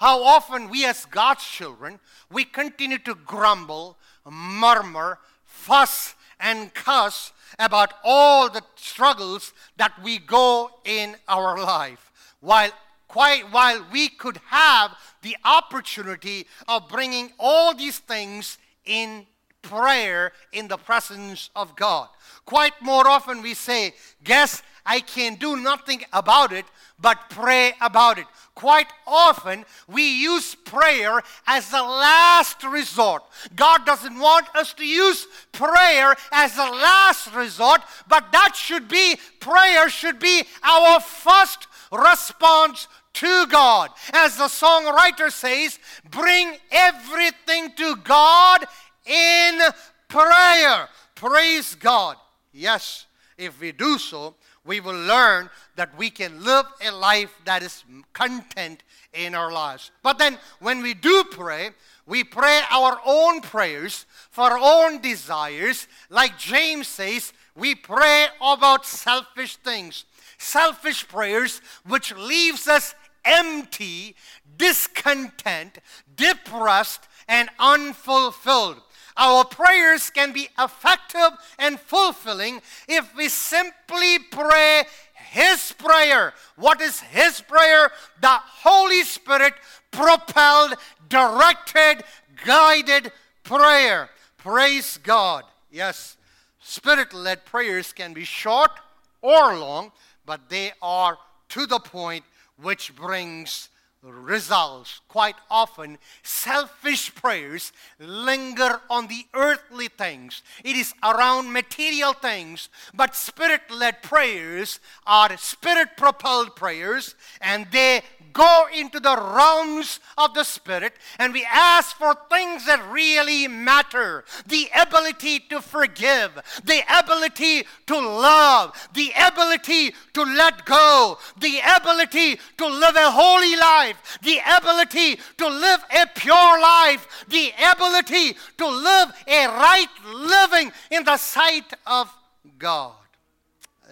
How 0.02 0.24
often 0.24 0.68
we, 0.68 0.84
as 0.84 1.04
God's 1.04 1.44
children, 1.44 2.00
we 2.28 2.44
continue 2.44 2.98
to 2.98 3.14
grumble, 3.14 3.96
murmur, 4.28 5.20
fuss, 5.44 6.16
and 6.40 6.74
cuss 6.74 7.32
about 7.56 7.94
all 8.02 8.50
the 8.50 8.64
struggles 8.74 9.52
that 9.76 9.92
we 10.02 10.18
go 10.18 10.72
in 10.84 11.14
our 11.28 11.56
life, 11.56 12.10
while 12.40 12.72
quite 13.06 13.52
while 13.52 13.86
we 13.92 14.08
could 14.08 14.40
have 14.46 14.90
the 15.22 15.36
opportunity 15.44 16.48
of 16.66 16.88
bringing 16.88 17.30
all 17.38 17.72
these 17.72 18.00
things 18.00 18.58
in 18.84 19.24
prayer 19.62 20.32
in 20.50 20.66
the 20.66 20.78
presence 20.78 21.48
of 21.54 21.76
God. 21.76 22.08
Quite 22.44 22.74
more 22.82 23.06
often 23.06 23.40
we 23.40 23.54
say, 23.54 23.94
Guess 24.24 24.64
I 24.85 25.01
can 25.01 25.37
do 25.37 25.57
nothing 25.57 26.03
about 26.12 26.53
it 26.53 26.64
but 26.99 27.31
pray 27.31 27.75
about 27.81 28.18
it. 28.18 28.27
Quite 28.55 28.92
often, 29.07 29.64
we 29.88 30.09
use 30.09 30.55
prayer 30.55 31.23
as 31.47 31.68
the 31.71 31.83
last 31.83 32.62
resort. 32.62 33.23
God 33.57 33.85
doesn't 33.85 34.18
want 34.18 34.47
us 34.55 34.73
to 34.75 34.87
use 34.87 35.27
prayer 35.51 36.14
as 36.31 36.55
the 36.55 36.62
last 36.62 37.35
resort, 37.35 37.81
but 38.09 38.31
that 38.33 38.55
should 38.55 38.88
be, 38.88 39.18
prayer 39.40 39.88
should 39.88 40.18
be 40.18 40.45
our 40.62 41.01
first 41.01 41.66
response 41.90 42.88
to 43.14 43.47
God. 43.47 43.90
As 44.12 44.37
the 44.37 44.45
songwriter 44.45 45.31
says, 45.31 45.79
bring 46.11 46.57
everything 46.71 47.73
to 47.77 47.97
God 47.97 48.64
in 49.07 49.61
prayer. 50.09 50.88
Praise 51.14 51.75
God. 51.75 52.16
Yes, 52.53 53.07
if 53.38 53.61
we 53.61 53.73
do 53.73 53.99
so, 53.99 54.35
we 54.64 54.81
will 54.81 54.98
learn 54.98 55.51
that 55.77 55.96
we 55.98 56.11
can 56.11 56.44
live 56.44 56.66
a 56.85 56.90
life 56.92 57.35
that 57.44 57.62
is 57.62 57.85
content 58.12 58.83
in 59.12 59.35
our 59.35 59.53
lives. 59.53 59.90
But 60.03 60.18
then, 60.18 60.38
when 60.61 60.83
we 60.83 60.94
do 60.94 61.25
pray, 61.31 61.70
we 62.07 62.25
pray 62.25 62.61
our 62.70 63.01
own 63.05 63.40
prayers 63.40 64.07
for 64.31 64.44
our 64.44 64.59
own 64.59 65.01
desires. 65.01 65.88
Like 66.11 66.38
James 66.38 66.88
says, 66.88 67.33
we 67.57 67.75
pray 67.75 68.27
about 68.40 68.87
selfish 68.87 69.57
things. 69.57 70.05
Selfish 70.38 71.07
prayers, 71.09 71.61
which 71.87 72.14
leaves 72.14 72.66
us 72.68 72.94
empty, 73.25 74.16
discontent, 74.57 75.79
depressed, 76.16 77.07
and 77.29 77.48
unfulfilled. 77.59 78.81
Our 79.16 79.44
prayers 79.44 80.11
can 80.11 80.33
be 80.33 80.48
effective 80.59 81.38
and 81.59 81.79
fulfilling 81.79 82.62
if 82.88 83.14
we 83.16 83.29
simply 83.29 84.18
pray 84.31 84.85
His 85.14 85.72
prayer. 85.72 86.33
What 86.57 86.81
is 86.81 87.01
His 87.01 87.40
prayer? 87.40 87.90
The 88.20 88.29
Holy 88.29 89.03
Spirit 89.03 89.55
propelled, 89.90 90.75
directed, 91.09 92.05
guided 92.44 93.12
prayer. 93.44 94.09
Praise 94.38 94.98
God. 95.03 95.44
Yes, 95.70 96.16
spirit 96.61 97.12
led 97.12 97.44
prayers 97.44 97.92
can 97.92 98.12
be 98.12 98.25
short 98.25 98.72
or 99.20 99.57
long, 99.57 99.92
but 100.27 100.48
they 100.48 100.72
are 100.81 101.18
to 101.51 101.66
the 101.66 101.79
point, 101.79 102.25
which 102.61 102.94
brings 102.96 103.68
results. 104.02 105.00
Quite 105.08 105.36
often, 105.50 105.98
selfish 106.22 107.14
prayers 107.14 107.72
linger 107.98 108.80
on 108.90 109.06
the 109.06 109.26
earthly 109.34 109.88
things. 109.88 110.42
It 110.64 110.76
is 110.76 110.92
around 111.02 111.52
material 111.52 112.12
things, 112.12 112.68
but 112.92 113.14
spirit 113.14 113.62
led 113.70 114.02
prayers 114.02 114.80
are 115.06 115.36
spirit 115.36 115.96
propelled 115.96 116.56
prayers 116.56 117.14
and 117.40 117.66
they 117.70 118.02
go 118.32 118.66
into 118.74 119.00
the 119.00 119.16
realms 119.16 120.00
of 120.16 120.34
the 120.34 120.44
Spirit 120.44 120.94
and 121.18 121.32
we 121.32 121.46
ask 121.50 121.96
for 121.96 122.16
things 122.30 122.66
that 122.66 122.90
really 122.90 123.48
matter 123.48 124.24
the 124.46 124.68
ability 124.80 125.40
to 125.50 125.60
forgive, 125.60 126.32
the 126.64 126.82
ability 126.98 127.64
to 127.86 127.98
love, 127.98 128.88
the 128.94 129.12
ability 129.16 129.94
to 130.12 130.22
let 130.22 130.64
go, 130.64 131.18
the 131.38 131.60
ability 131.76 132.38
to 132.58 132.66
live 132.66 132.96
a 132.96 133.10
holy 133.10 133.56
life, 133.56 133.91
the 134.22 134.38
ability 134.57 135.18
to 135.38 135.48
live 135.48 135.85
a 135.90 136.07
pure 136.14 136.61
life, 136.61 137.24
the 137.28 137.52
ability 137.72 138.37
to 138.59 138.66
live 138.66 139.12
a 139.26 139.46
right 139.46 139.88
living 140.14 140.72
in 140.90 141.05
the 141.05 141.16
sight 141.16 141.72
of 141.87 142.12
God. 142.59 142.94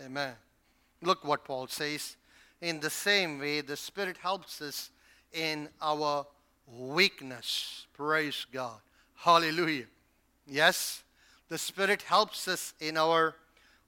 Amen. 0.04 0.34
Look 1.02 1.24
what 1.24 1.44
Paul 1.44 1.66
says 1.66 2.16
in 2.60 2.80
the 2.80 2.90
same 2.90 3.38
way, 3.38 3.62
the 3.62 3.76
Spirit 3.76 4.18
helps 4.18 4.60
us 4.60 4.90
in 5.32 5.68
our 5.80 6.26
weakness. 6.78 7.86
Praise 7.94 8.46
God. 8.52 8.80
Hallelujah. 9.16 9.86
Yes, 10.46 11.02
the 11.48 11.58
Spirit 11.58 12.02
helps 12.02 12.48
us 12.48 12.74
in 12.80 12.96
our 12.96 13.34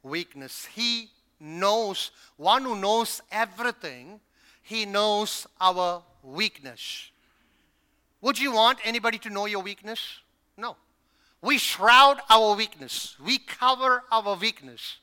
weakness. 0.03 0.67
He 0.75 1.11
knows, 1.39 2.13
one 2.37 2.63
who 2.63 2.77
knows 2.77 3.21
everything, 3.31 4.21
He 4.63 4.87
knows 4.87 5.47
our 5.61 6.03
weakness. 6.23 7.11
Would 8.21 8.39
you 8.39 8.53
want 8.53 8.79
anybody 8.85 9.19
to 9.19 9.31
know 9.31 9.47
your 9.47 9.63
weakness? 9.63 10.21
No. 10.57 10.77
We 11.41 11.59
shroud 11.59 12.19
our 12.31 12.55
weakness, 12.55 13.17
we 13.25 13.39
cover 13.39 14.05
our 14.11 14.37
weakness 14.37 14.99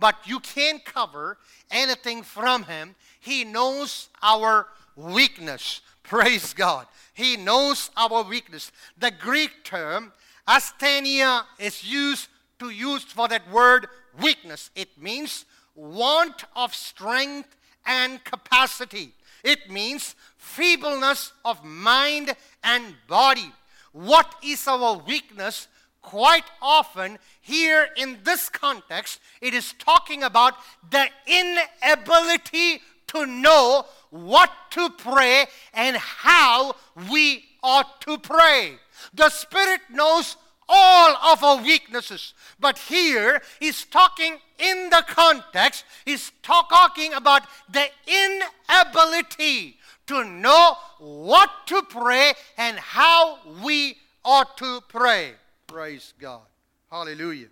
but 0.00 0.16
you 0.24 0.40
can't 0.40 0.84
cover 0.84 1.36
anything 1.70 2.22
from 2.22 2.64
him. 2.64 2.96
He 3.20 3.44
knows 3.44 4.08
our 4.22 4.66
weakness. 4.96 5.82
Praise 6.02 6.54
God. 6.54 6.86
He 7.12 7.36
knows 7.36 7.90
our 7.96 8.24
weakness. 8.24 8.72
The 8.98 9.12
Greek 9.12 9.62
term 9.62 10.12
asthenia 10.48 11.44
is 11.58 11.84
used 11.84 12.28
to 12.58 12.70
use 12.70 13.04
for 13.04 13.28
that 13.28 13.48
word 13.52 13.86
weakness. 14.20 14.70
It 14.74 14.88
means 15.00 15.44
want 15.76 16.44
of 16.56 16.74
strength 16.74 17.54
and 17.86 18.22
capacity. 18.24 19.12
It 19.42 19.70
means 19.70 20.14
feebleness 20.36 21.32
of 21.44 21.64
mind 21.64 22.34
and 22.62 22.94
body. 23.08 23.52
What 23.92 24.34
is 24.42 24.66
our 24.68 24.98
weakness? 24.98 25.68
quite 26.02 26.44
often 26.62 27.18
here 27.40 27.88
in 27.96 28.18
this 28.24 28.48
context, 28.48 29.20
it 29.40 29.54
is 29.54 29.74
talking 29.74 30.22
about 30.22 30.54
the 30.90 31.06
inability 31.26 32.80
to 33.08 33.26
know 33.26 33.84
what 34.10 34.50
to 34.70 34.90
pray 34.90 35.46
and 35.74 35.96
how 35.96 36.74
we 37.10 37.44
ought 37.62 38.00
to 38.02 38.18
pray. 38.18 38.74
The 39.14 39.30
Spirit 39.30 39.80
knows 39.90 40.36
all 40.72 41.16
of 41.32 41.42
our 41.42 41.62
weaknesses. 41.62 42.32
But 42.60 42.78
here 42.78 43.42
he's 43.58 43.84
talking 43.84 44.38
in 44.58 44.90
the 44.90 45.04
context, 45.06 45.84
he's 46.04 46.30
talking 46.42 47.12
about 47.12 47.42
the 47.68 47.88
inability 48.06 49.78
to 50.06 50.24
know 50.24 50.76
what 50.98 51.50
to 51.66 51.82
pray 51.82 52.34
and 52.56 52.78
how 52.78 53.38
we 53.62 53.96
ought 54.24 54.56
to 54.58 54.80
pray. 54.88 55.32
Praise 55.66 56.14
God. 56.20 56.42
Hallelujah. 56.90 57.48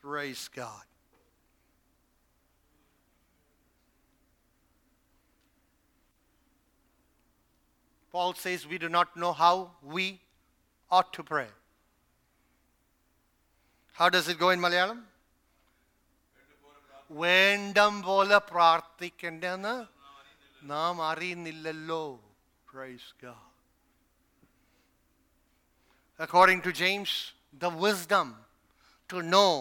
Praise 0.00 0.48
God. 0.54 0.82
Paul 8.10 8.34
says 8.34 8.66
we 8.66 8.78
do 8.78 8.88
not 8.88 9.16
know 9.16 9.32
how 9.32 9.72
we 9.82 10.20
ought 10.90 11.12
to 11.12 11.22
pray. 11.22 11.46
How 13.97 14.09
does 14.09 14.27
it 14.27 14.37
go 14.37 14.49
in 14.49 14.59
Malayalam? 14.59 15.01
വേണ്ടം 17.21 17.93
പോലെ 18.01 18.37
പ്രാർത്ഥിക്കേണ്ടെന്ന് 18.51 19.73
നാം 20.71 20.95
അറിയുന്നില്ലല്ലോ 21.09 22.03
price 22.71 23.09
God. 23.23 23.49
According 26.25 26.59
to 26.65 26.71
James, 26.81 27.11
the 27.63 27.69
wisdom 27.85 28.27
to 29.11 29.21
know 29.33 29.51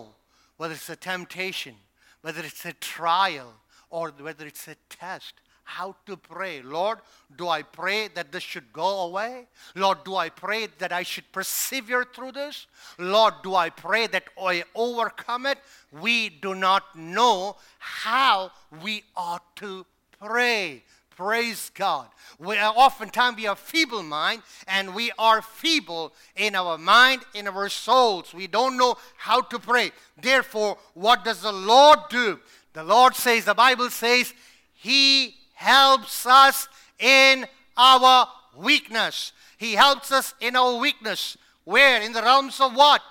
whether 0.58 0.74
it's 0.74 0.90
a 0.96 1.00
temptation, 1.12 1.76
whether 2.24 2.42
it's 2.50 2.64
a 2.72 2.74
trial, 2.94 3.50
or 3.90 4.04
whether 4.26 4.46
it's 4.50 4.66
a 4.68 4.76
test, 5.00 5.34
how 5.67 5.95
to 6.05 6.15
pray. 6.15 6.61
Lord, 6.61 6.99
do 7.35 7.49
I 7.49 7.61
pray 7.61 8.07
that 8.15 8.31
this 8.31 8.41
should 8.41 8.71
go 8.71 9.01
away? 9.01 9.47
Lord, 9.75 10.05
do 10.05 10.15
I 10.15 10.29
pray 10.29 10.69
that 10.79 10.93
I 10.93 11.03
should 11.03 11.29
persevere 11.33 12.05
through 12.05 12.31
this? 12.31 12.67
Lord, 12.97 13.33
do 13.43 13.53
I 13.53 13.69
pray 13.69 14.07
that 14.07 14.23
I 14.41 14.63
overcome 14.73 15.45
it? 15.45 15.57
We 15.91 16.29
do 16.29 16.55
not 16.55 16.95
know 16.95 17.57
how 17.79 18.51
we 18.81 19.03
ought 19.15 19.57
to 19.57 19.85
pray. 20.21 20.83
Praise 21.17 21.69
God. 21.73 22.07
We 22.39 22.57
are 22.57 22.73
oftentimes 22.73 23.35
we 23.35 23.47
are 23.47 23.55
feeble 23.55 24.03
mind 24.03 24.43
and 24.67 24.95
we 24.95 25.11
are 25.19 25.41
feeble 25.41 26.13
in 26.37 26.55
our 26.55 26.77
mind, 26.77 27.23
in 27.33 27.47
our 27.47 27.67
souls. 27.67 28.33
We 28.33 28.47
don't 28.47 28.77
know 28.77 28.97
how 29.17 29.41
to 29.41 29.59
pray. 29.59 29.91
Therefore, 30.21 30.77
what 30.93 31.25
does 31.25 31.41
the 31.41 31.51
Lord 31.51 31.99
do? 32.09 32.39
The 32.71 32.83
Lord 32.85 33.15
says, 33.15 33.45
the 33.45 33.53
Bible 33.53 33.89
says, 33.89 34.33
He 34.75 35.36
helps 35.57 36.27
us 36.27 36.67
in 36.99 37.47
our 37.75 38.27
weakness. 38.55 39.31
He 39.57 39.73
helps 39.73 40.11
us 40.11 40.35
in 40.39 40.55
our 40.55 40.77
weakness. 40.77 41.35
Where? 41.63 41.99
In 42.01 42.13
the 42.13 42.21
realms 42.21 42.61
of 42.61 42.75
what? 42.75 43.01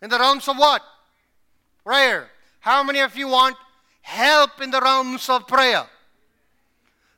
In 0.00 0.08
the 0.08 0.18
realms 0.18 0.48
of 0.48 0.56
what? 0.56 0.82
Prayer. 1.84 2.30
How 2.60 2.82
many 2.82 3.00
of 3.00 3.14
you 3.14 3.28
want 3.28 3.56
help 4.00 4.62
in 4.62 4.70
the 4.70 4.80
realms 4.80 5.28
of 5.28 5.46
prayer? 5.46 5.84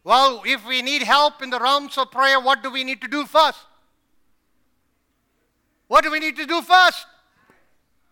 Well, 0.02 0.42
if 0.44 0.66
we 0.66 0.82
need 0.82 1.02
help 1.02 1.40
in 1.40 1.50
the 1.50 1.60
realms 1.60 1.96
of 1.98 2.10
prayer, 2.10 2.40
what 2.40 2.64
do 2.64 2.70
we 2.70 2.82
need 2.82 3.00
to 3.00 3.08
do 3.08 3.26
first? 3.26 3.60
What 5.86 6.02
do 6.02 6.10
we 6.10 6.18
need 6.18 6.36
to 6.36 6.46
do 6.46 6.62
first? 6.62 7.06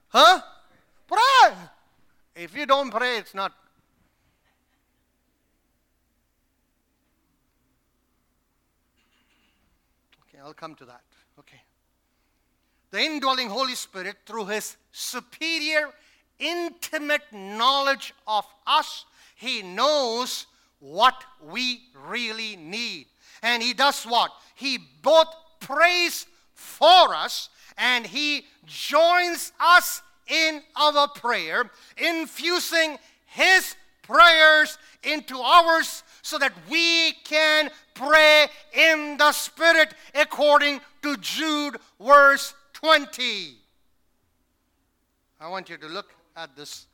Huh? 0.08 0.40
Pray. 1.08 1.54
If 2.36 2.56
you 2.56 2.66
don't 2.66 2.92
pray, 2.92 3.18
it's 3.18 3.34
not 3.34 3.52
I'll 10.44 10.52
come 10.54 10.74
to 10.76 10.84
that. 10.84 11.00
Okay. 11.38 11.60
The 12.90 13.00
indwelling 13.00 13.48
Holy 13.48 13.74
Spirit, 13.74 14.16
through 14.26 14.46
his 14.46 14.76
superior, 14.92 15.88
intimate 16.38 17.22
knowledge 17.32 18.12
of 18.26 18.44
us, 18.66 19.06
he 19.36 19.62
knows 19.62 20.46
what 20.80 21.14
we 21.42 21.80
really 22.06 22.56
need. 22.56 23.06
And 23.42 23.62
he 23.62 23.72
does 23.72 24.04
what? 24.04 24.30
He 24.54 24.78
both 25.02 25.28
prays 25.60 26.26
for 26.52 27.14
us 27.14 27.48
and 27.78 28.06
he 28.06 28.44
joins 28.66 29.52
us 29.58 30.02
in 30.28 30.62
our 30.76 31.08
prayer, 31.08 31.70
infusing 31.96 32.98
his 33.26 33.74
prayers 34.06 34.78
into 35.02 35.38
ours 35.38 36.02
so 36.22 36.38
that 36.38 36.52
we 36.70 37.12
can 37.24 37.70
pray 37.94 38.46
in 38.72 39.16
the 39.16 39.32
Spirit 39.32 39.94
according 40.14 40.80
to 41.02 41.16
Jude 41.18 41.76
verse 42.00 42.54
20. 42.74 43.56
I 45.40 45.48
want 45.48 45.68
you 45.68 45.76
to 45.76 45.86
look 45.88 46.14
at 46.36 46.56
this. 46.56 46.86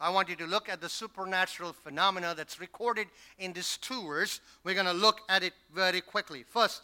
I 0.00 0.10
want 0.10 0.28
you 0.28 0.36
to 0.36 0.46
look 0.46 0.68
at 0.68 0.80
the 0.80 0.88
supernatural 0.88 1.72
phenomena 1.72 2.34
that's 2.36 2.60
recorded 2.60 3.08
in 3.38 3.52
these 3.52 3.76
two 3.76 4.06
verses. 4.06 4.40
We're 4.62 4.74
going 4.74 4.86
to 4.86 4.92
look 4.92 5.20
at 5.28 5.42
it 5.42 5.52
very 5.74 6.00
quickly. 6.00 6.44
First, 6.48 6.82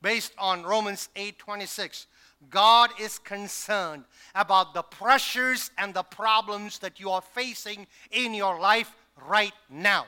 based 0.00 0.32
on 0.38 0.62
Romans 0.62 1.10
8:26, 1.14 2.06
God 2.48 2.90
is 2.98 3.18
concerned 3.18 4.04
about 4.34 4.72
the 4.72 4.82
pressures 4.82 5.70
and 5.76 5.92
the 5.92 6.02
problems 6.02 6.78
that 6.78 6.98
you 6.98 7.10
are 7.10 7.20
facing 7.20 7.86
in 8.10 8.32
your 8.32 8.58
life 8.58 8.94
right 9.28 9.52
now. 9.68 10.06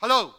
Hello. 0.00 0.34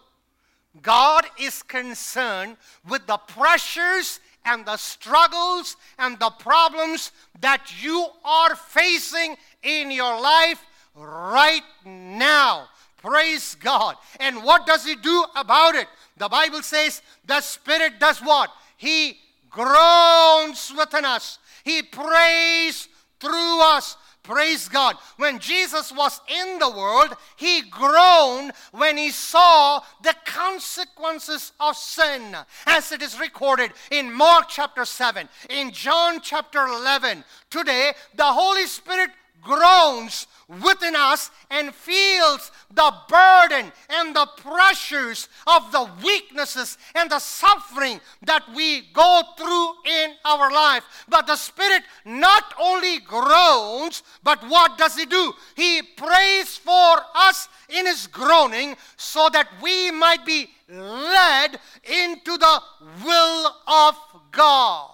God 0.81 1.25
is 1.39 1.63
concerned 1.63 2.57
with 2.87 3.07
the 3.07 3.17
pressures 3.17 4.19
and 4.45 4.65
the 4.65 4.77
struggles 4.77 5.77
and 5.97 6.19
the 6.19 6.29
problems 6.29 7.11
that 7.41 7.81
you 7.81 8.07
are 8.23 8.55
facing 8.55 9.35
in 9.63 9.91
your 9.91 10.21
life 10.21 10.63
right 10.95 11.63
now. 11.85 12.67
Praise 12.97 13.55
God. 13.55 13.95
And 14.19 14.43
what 14.43 14.65
does 14.65 14.85
He 14.85 14.95
do 14.95 15.25
about 15.35 15.75
it? 15.75 15.87
The 16.17 16.29
Bible 16.29 16.61
says 16.61 17.01
the 17.25 17.41
Spirit 17.41 17.99
does 17.99 18.19
what? 18.19 18.51
He 18.77 19.17
groans 19.49 20.73
within 20.77 21.05
us, 21.05 21.39
He 21.63 21.81
prays 21.81 22.87
through 23.19 23.61
us. 23.61 23.97
Praise 24.23 24.69
God. 24.69 24.95
When 25.17 25.39
Jesus 25.39 25.91
was 25.91 26.21
in 26.27 26.59
the 26.59 26.69
world, 26.69 27.15
he 27.35 27.61
groaned 27.61 28.51
when 28.71 28.95
he 28.95 29.09
saw 29.09 29.81
the 30.03 30.13
consequences 30.23 31.51
of 31.59 31.75
sin, 31.75 32.35
as 32.67 32.91
it 32.91 33.01
is 33.01 33.19
recorded 33.19 33.71
in 33.89 34.13
Mark 34.13 34.45
chapter 34.47 34.85
7, 34.85 35.27
in 35.49 35.71
John 35.71 36.19
chapter 36.21 36.67
11. 36.67 37.23
Today, 37.49 37.93
the 38.13 38.25
Holy 38.25 38.67
Spirit 38.67 39.09
groans 39.41 40.27
within 40.63 40.95
us 40.95 41.29
and 41.51 41.73
feels 41.73 42.51
the 42.73 42.91
burden 43.07 43.71
and 43.89 44.15
the 44.15 44.27
pressures 44.37 45.29
of 45.45 45.71
the 45.71 45.87
weaknesses 46.03 46.77
and 46.95 47.09
the 47.11 47.19
suffering 47.19 48.01
that 48.23 48.43
we 48.55 48.81
go 48.93 49.21
through 49.37 49.73
in 49.85 50.11
our 50.25 50.51
life. 50.51 50.83
But 51.07 51.27
the 51.27 51.35
Spirit 51.35 51.83
not 52.03 52.53
only 52.59 52.99
groans, 52.99 54.01
but 54.23 54.43
what 54.47 54.77
does 54.77 54.95
He 54.95 55.05
do? 55.05 55.33
He 55.55 55.81
prays 55.83 56.57
for 56.57 56.97
us 57.15 57.47
in 57.69 57.85
His 57.85 58.07
groaning 58.07 58.75
so 58.97 59.29
that 59.31 59.47
we 59.61 59.91
might 59.91 60.25
be 60.25 60.49
led 60.67 61.59
into 61.83 62.37
the 62.37 62.61
will 63.03 63.55
of 63.67 63.95
God. 64.31 64.91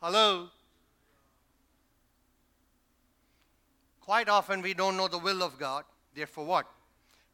Hello? 0.00 0.48
Quite 4.08 4.30
often 4.30 4.62
we 4.62 4.72
don't 4.72 4.96
know 4.96 5.06
the 5.06 5.18
will 5.18 5.42
of 5.42 5.58
God. 5.58 5.84
Therefore, 6.14 6.46
what? 6.46 6.66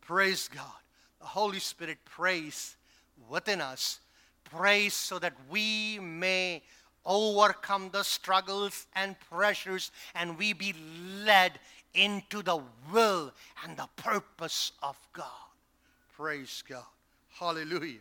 Praise 0.00 0.48
God. 0.52 0.82
The 1.20 1.26
Holy 1.26 1.60
Spirit 1.60 1.98
prays 2.04 2.74
within 3.30 3.60
us, 3.60 4.00
prays 4.42 4.92
so 4.92 5.20
that 5.20 5.34
we 5.48 6.00
may 6.00 6.64
overcome 7.06 7.90
the 7.92 8.02
struggles 8.02 8.88
and 8.96 9.14
pressures 9.30 9.92
and 10.16 10.36
we 10.36 10.52
be 10.52 10.74
led 11.24 11.60
into 11.94 12.42
the 12.42 12.60
will 12.92 13.32
and 13.62 13.76
the 13.76 13.88
purpose 13.94 14.72
of 14.82 14.98
God. 15.12 15.52
Praise 16.16 16.64
God. 16.68 16.82
Hallelujah. 17.38 18.00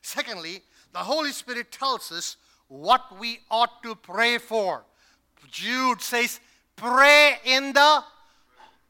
Secondly, 0.00 0.62
the 0.94 1.00
Holy 1.00 1.32
Spirit 1.32 1.70
tells 1.70 2.10
us 2.10 2.38
what 2.68 3.18
we 3.20 3.40
ought 3.50 3.82
to 3.82 3.94
pray 3.94 4.38
for. 4.38 4.84
Jude 5.50 6.00
says, 6.00 6.40
Pray 6.76 7.38
in 7.44 7.72
the 7.72 8.04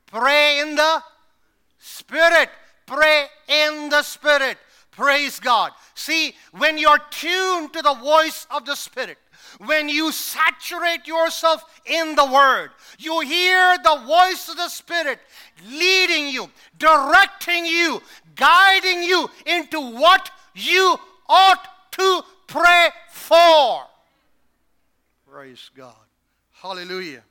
pray 0.07 0.61
in 0.61 0.74
the 0.74 1.03
spirit. 1.78 2.49
Pray 2.87 3.26
in 3.49 3.89
the 3.89 4.03
spirit. 4.03 4.59
Praise 4.97 5.39
God. 5.39 5.72
See, 5.95 6.34
when 6.53 6.78
you're 6.78 7.01
tuned 7.11 7.74
to 7.74 7.82
the 7.82 7.95
voice 7.95 8.47
of 8.51 8.64
the 8.64 8.74
Spirit, 8.74 9.18
when 9.59 9.91
you 9.91 10.11
saturate 10.11 11.07
yourself 11.07 11.62
in 11.84 12.14
the 12.14 12.24
Word, 12.24 12.70
you 12.99 13.20
hear 13.20 13.76
the 13.76 14.03
voice 14.07 14.49
of 14.49 14.57
the 14.57 14.70
Spirit 14.70 15.18
leading 15.68 16.28
you, 16.28 16.49
directing 16.78 17.66
you, 17.66 18.01
guiding 18.37 19.03
you 19.03 19.28
into 19.45 19.80
what 19.80 20.30
you 20.55 20.97
ought 21.28 21.68
to 21.93 22.22
pray 22.47 22.89
for. 23.11 23.82
Praise 25.30 25.70
God. 25.76 25.95
Hallelujah. 26.53 27.22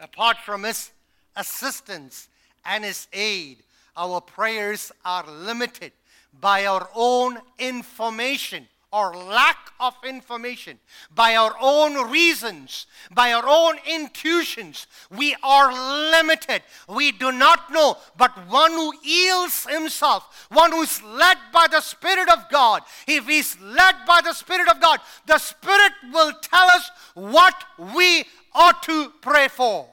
Apart 0.00 0.38
from 0.44 0.64
His 0.64 0.90
assistance 1.36 2.28
and 2.64 2.84
His 2.84 3.08
aid, 3.12 3.58
our 3.96 4.20
prayers 4.20 4.92
are 5.04 5.26
limited 5.26 5.92
by 6.40 6.66
our 6.66 6.88
own 6.94 7.38
information 7.58 8.68
or 8.92 9.14
lack 9.14 9.72
of 9.80 9.94
information, 10.06 10.78
by 11.14 11.36
our 11.36 11.54
own 11.60 12.10
reasons, 12.10 12.86
by 13.12 13.32
our 13.32 13.44
own 13.46 13.76
intuitions. 13.86 14.86
We 15.10 15.36
are 15.42 15.70
limited. 16.12 16.62
We 16.88 17.12
do 17.12 17.32
not 17.32 17.70
know. 17.72 17.98
But 18.16 18.32
one 18.48 18.70
who 18.70 18.94
yields 19.02 19.66
himself, 19.68 20.46
one 20.50 20.72
who 20.72 20.82
is 20.82 21.02
led 21.02 21.36
by 21.52 21.66
the 21.70 21.80
Spirit 21.80 22.30
of 22.30 22.48
God, 22.50 22.82
if 23.06 23.26
he's 23.26 23.60
led 23.60 23.96
by 24.06 24.20
the 24.24 24.32
Spirit 24.32 24.68
of 24.68 24.80
God, 24.80 25.00
the 25.26 25.38
Spirit 25.38 25.92
will 26.12 26.32
tell 26.40 26.66
us 26.70 26.90
what 27.14 27.54
we 27.94 28.24
ought 28.56 28.82
to 28.84 29.12
pray 29.20 29.48
for. 29.48 29.86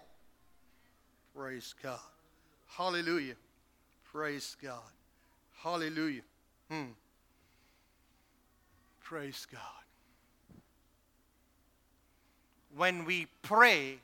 Praise 1.36 1.76
God. 1.84 2.00
Hallelujah. 2.68 3.36
Praise 4.12 4.56
God. 4.64 4.80
Hallelujah. 5.58 6.22
Hmm. 6.72 6.92
Praise 9.04 9.46
God. 9.52 9.62
When 12.76 13.06
we 13.06 13.28
pray, 13.42 13.98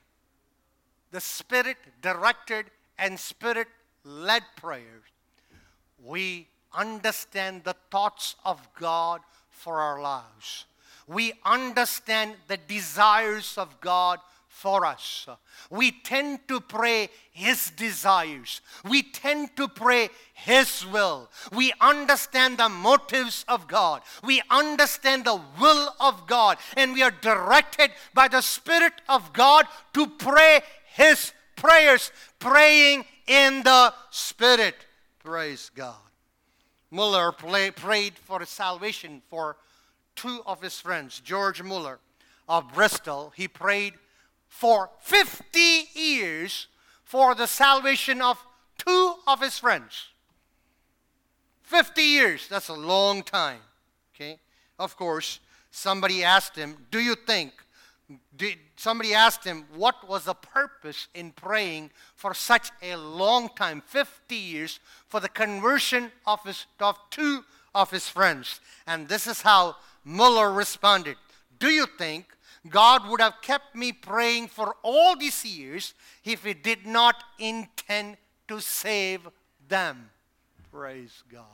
the 1.10 1.20
Spirit 1.20 1.78
directed 2.02 2.66
and 2.98 3.18
Spirit 3.18 3.66
led 4.04 4.42
prayers, 4.56 5.02
we 6.04 6.46
understand 6.72 7.64
the 7.64 7.74
thoughts 7.90 8.36
of 8.44 8.68
God 8.78 9.22
for 9.48 9.80
our 9.80 10.00
lives. 10.00 10.66
We 11.06 11.32
understand 11.44 12.34
the 12.46 12.56
desires 12.56 13.58
of 13.58 13.80
God 13.80 14.20
for 14.60 14.84
us. 14.84 15.26
We 15.70 15.90
tend 15.90 16.46
to 16.48 16.60
pray 16.60 17.08
His 17.32 17.70
desires. 17.70 18.60
We 18.86 19.02
tend 19.02 19.56
to 19.56 19.68
pray 19.68 20.10
His 20.34 20.84
will. 20.84 21.30
We 21.50 21.72
understand 21.80 22.58
the 22.58 22.68
motives 22.68 23.46
of 23.48 23.66
God. 23.66 24.02
We 24.22 24.42
understand 24.50 25.24
the 25.24 25.40
will 25.58 25.94
of 25.98 26.26
God. 26.26 26.58
And 26.76 26.92
we 26.92 27.02
are 27.02 27.10
directed 27.10 27.90
by 28.12 28.28
the 28.28 28.42
Spirit 28.42 28.92
of 29.08 29.32
God 29.32 29.64
to 29.94 30.06
pray 30.06 30.60
His 30.92 31.32
prayers, 31.56 32.12
praying 32.38 33.06
in 33.26 33.62
the 33.62 33.94
Spirit. 34.10 34.76
Praise 35.24 35.70
God. 35.74 35.96
Muller 36.90 37.32
play, 37.32 37.70
prayed 37.70 38.14
for 38.14 38.44
salvation 38.44 39.22
for 39.30 39.56
two 40.16 40.42
of 40.44 40.60
his 40.60 40.78
friends, 40.78 41.20
George 41.20 41.62
Muller 41.62 41.98
of 42.46 42.74
Bristol. 42.74 43.32
He 43.34 43.48
prayed 43.48 43.94
for 44.50 44.90
50 45.00 45.58
years 45.94 46.66
for 47.04 47.34
the 47.34 47.46
salvation 47.46 48.20
of 48.20 48.44
two 48.76 49.14
of 49.26 49.40
his 49.40 49.58
friends. 49.58 50.08
50 51.62 52.02
years, 52.02 52.48
that's 52.48 52.68
a 52.68 52.74
long 52.74 53.22
time. 53.22 53.60
Okay? 54.14 54.38
Of 54.78 54.96
course, 54.96 55.38
somebody 55.70 56.24
asked 56.24 56.56
him, 56.56 56.76
Do 56.90 56.98
you 56.98 57.14
think? 57.14 57.52
Did, 58.36 58.58
somebody 58.76 59.14
asked 59.14 59.44
him, 59.44 59.64
What 59.74 60.08
was 60.08 60.24
the 60.24 60.34
purpose 60.34 61.06
in 61.14 61.30
praying 61.30 61.90
for 62.16 62.34
such 62.34 62.70
a 62.82 62.96
long 62.96 63.50
time, 63.56 63.82
50 63.86 64.34
years, 64.34 64.80
for 65.06 65.20
the 65.20 65.28
conversion 65.28 66.10
of, 66.26 66.42
his, 66.44 66.66
of 66.80 66.98
two 67.10 67.44
of 67.72 67.92
his 67.92 68.08
friends? 68.08 68.60
And 68.86 69.08
this 69.08 69.28
is 69.28 69.42
how 69.42 69.76
Muller 70.04 70.52
responded 70.52 71.16
Do 71.60 71.68
you 71.68 71.86
think 71.86 72.26
God 72.68 73.08
would 73.08 73.20
have 73.20 73.40
kept 73.40 73.74
me 73.74 73.92
praying 73.92 74.48
for 74.48 74.74
all 74.82 75.16
these 75.16 75.44
years 75.44 75.94
if 76.24 76.44
He 76.44 76.54
did 76.54 76.86
not 76.86 77.16
intend 77.38 78.18
to 78.48 78.60
save 78.60 79.26
them. 79.68 80.10
Praise 80.70 81.22
God. 81.32 81.44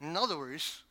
In 0.00 0.16
other 0.16 0.36
words, 0.36 0.82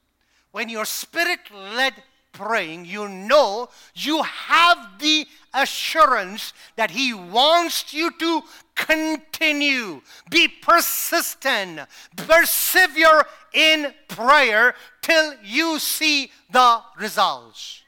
when 0.52 0.70
you're 0.70 0.86
spirit 0.86 1.40
led 1.54 1.94
praying, 2.32 2.86
you 2.86 3.10
know 3.10 3.68
you 3.94 4.24
have 4.24 5.00
the 5.00 5.26
assurance 5.54 6.54
that 6.78 6.92
He 6.92 7.14
wants 7.14 7.94
you 7.94 8.12
to 8.20 8.42
continue, 8.76 10.02
be 10.30 10.48
persistent, 10.48 11.82
persevere 12.16 13.26
in 13.54 13.94
prayer 14.08 14.76
till 15.02 15.34
you 15.44 15.80
see 15.80 16.32
the 16.52 16.82
results. 16.98 17.84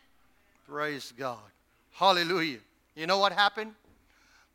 Praise 0.68 1.14
God. 1.18 1.38
Hallelujah. 1.92 2.60
You 2.96 3.08
know 3.08 3.18
what 3.18 3.34
happened? 3.34 3.74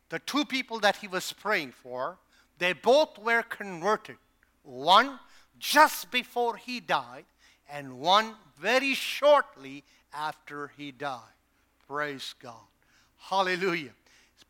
The 0.09 0.19
two 0.19 0.45
people 0.45 0.79
that 0.79 0.97
he 0.97 1.07
was 1.07 1.31
praying 1.33 1.71
for, 1.71 2.17
they 2.57 2.73
both 2.73 3.17
were 3.19 3.43
converted. 3.43 4.17
One 4.63 5.19
just 5.59 6.11
before 6.11 6.55
he 6.57 6.79
died, 6.79 7.25
and 7.71 7.99
one 7.99 8.33
very 8.59 8.93
shortly 8.93 9.83
after 10.13 10.71
he 10.77 10.91
died. 10.91 11.35
Praise 11.87 12.33
God. 12.41 12.55
Hallelujah. 13.17 13.91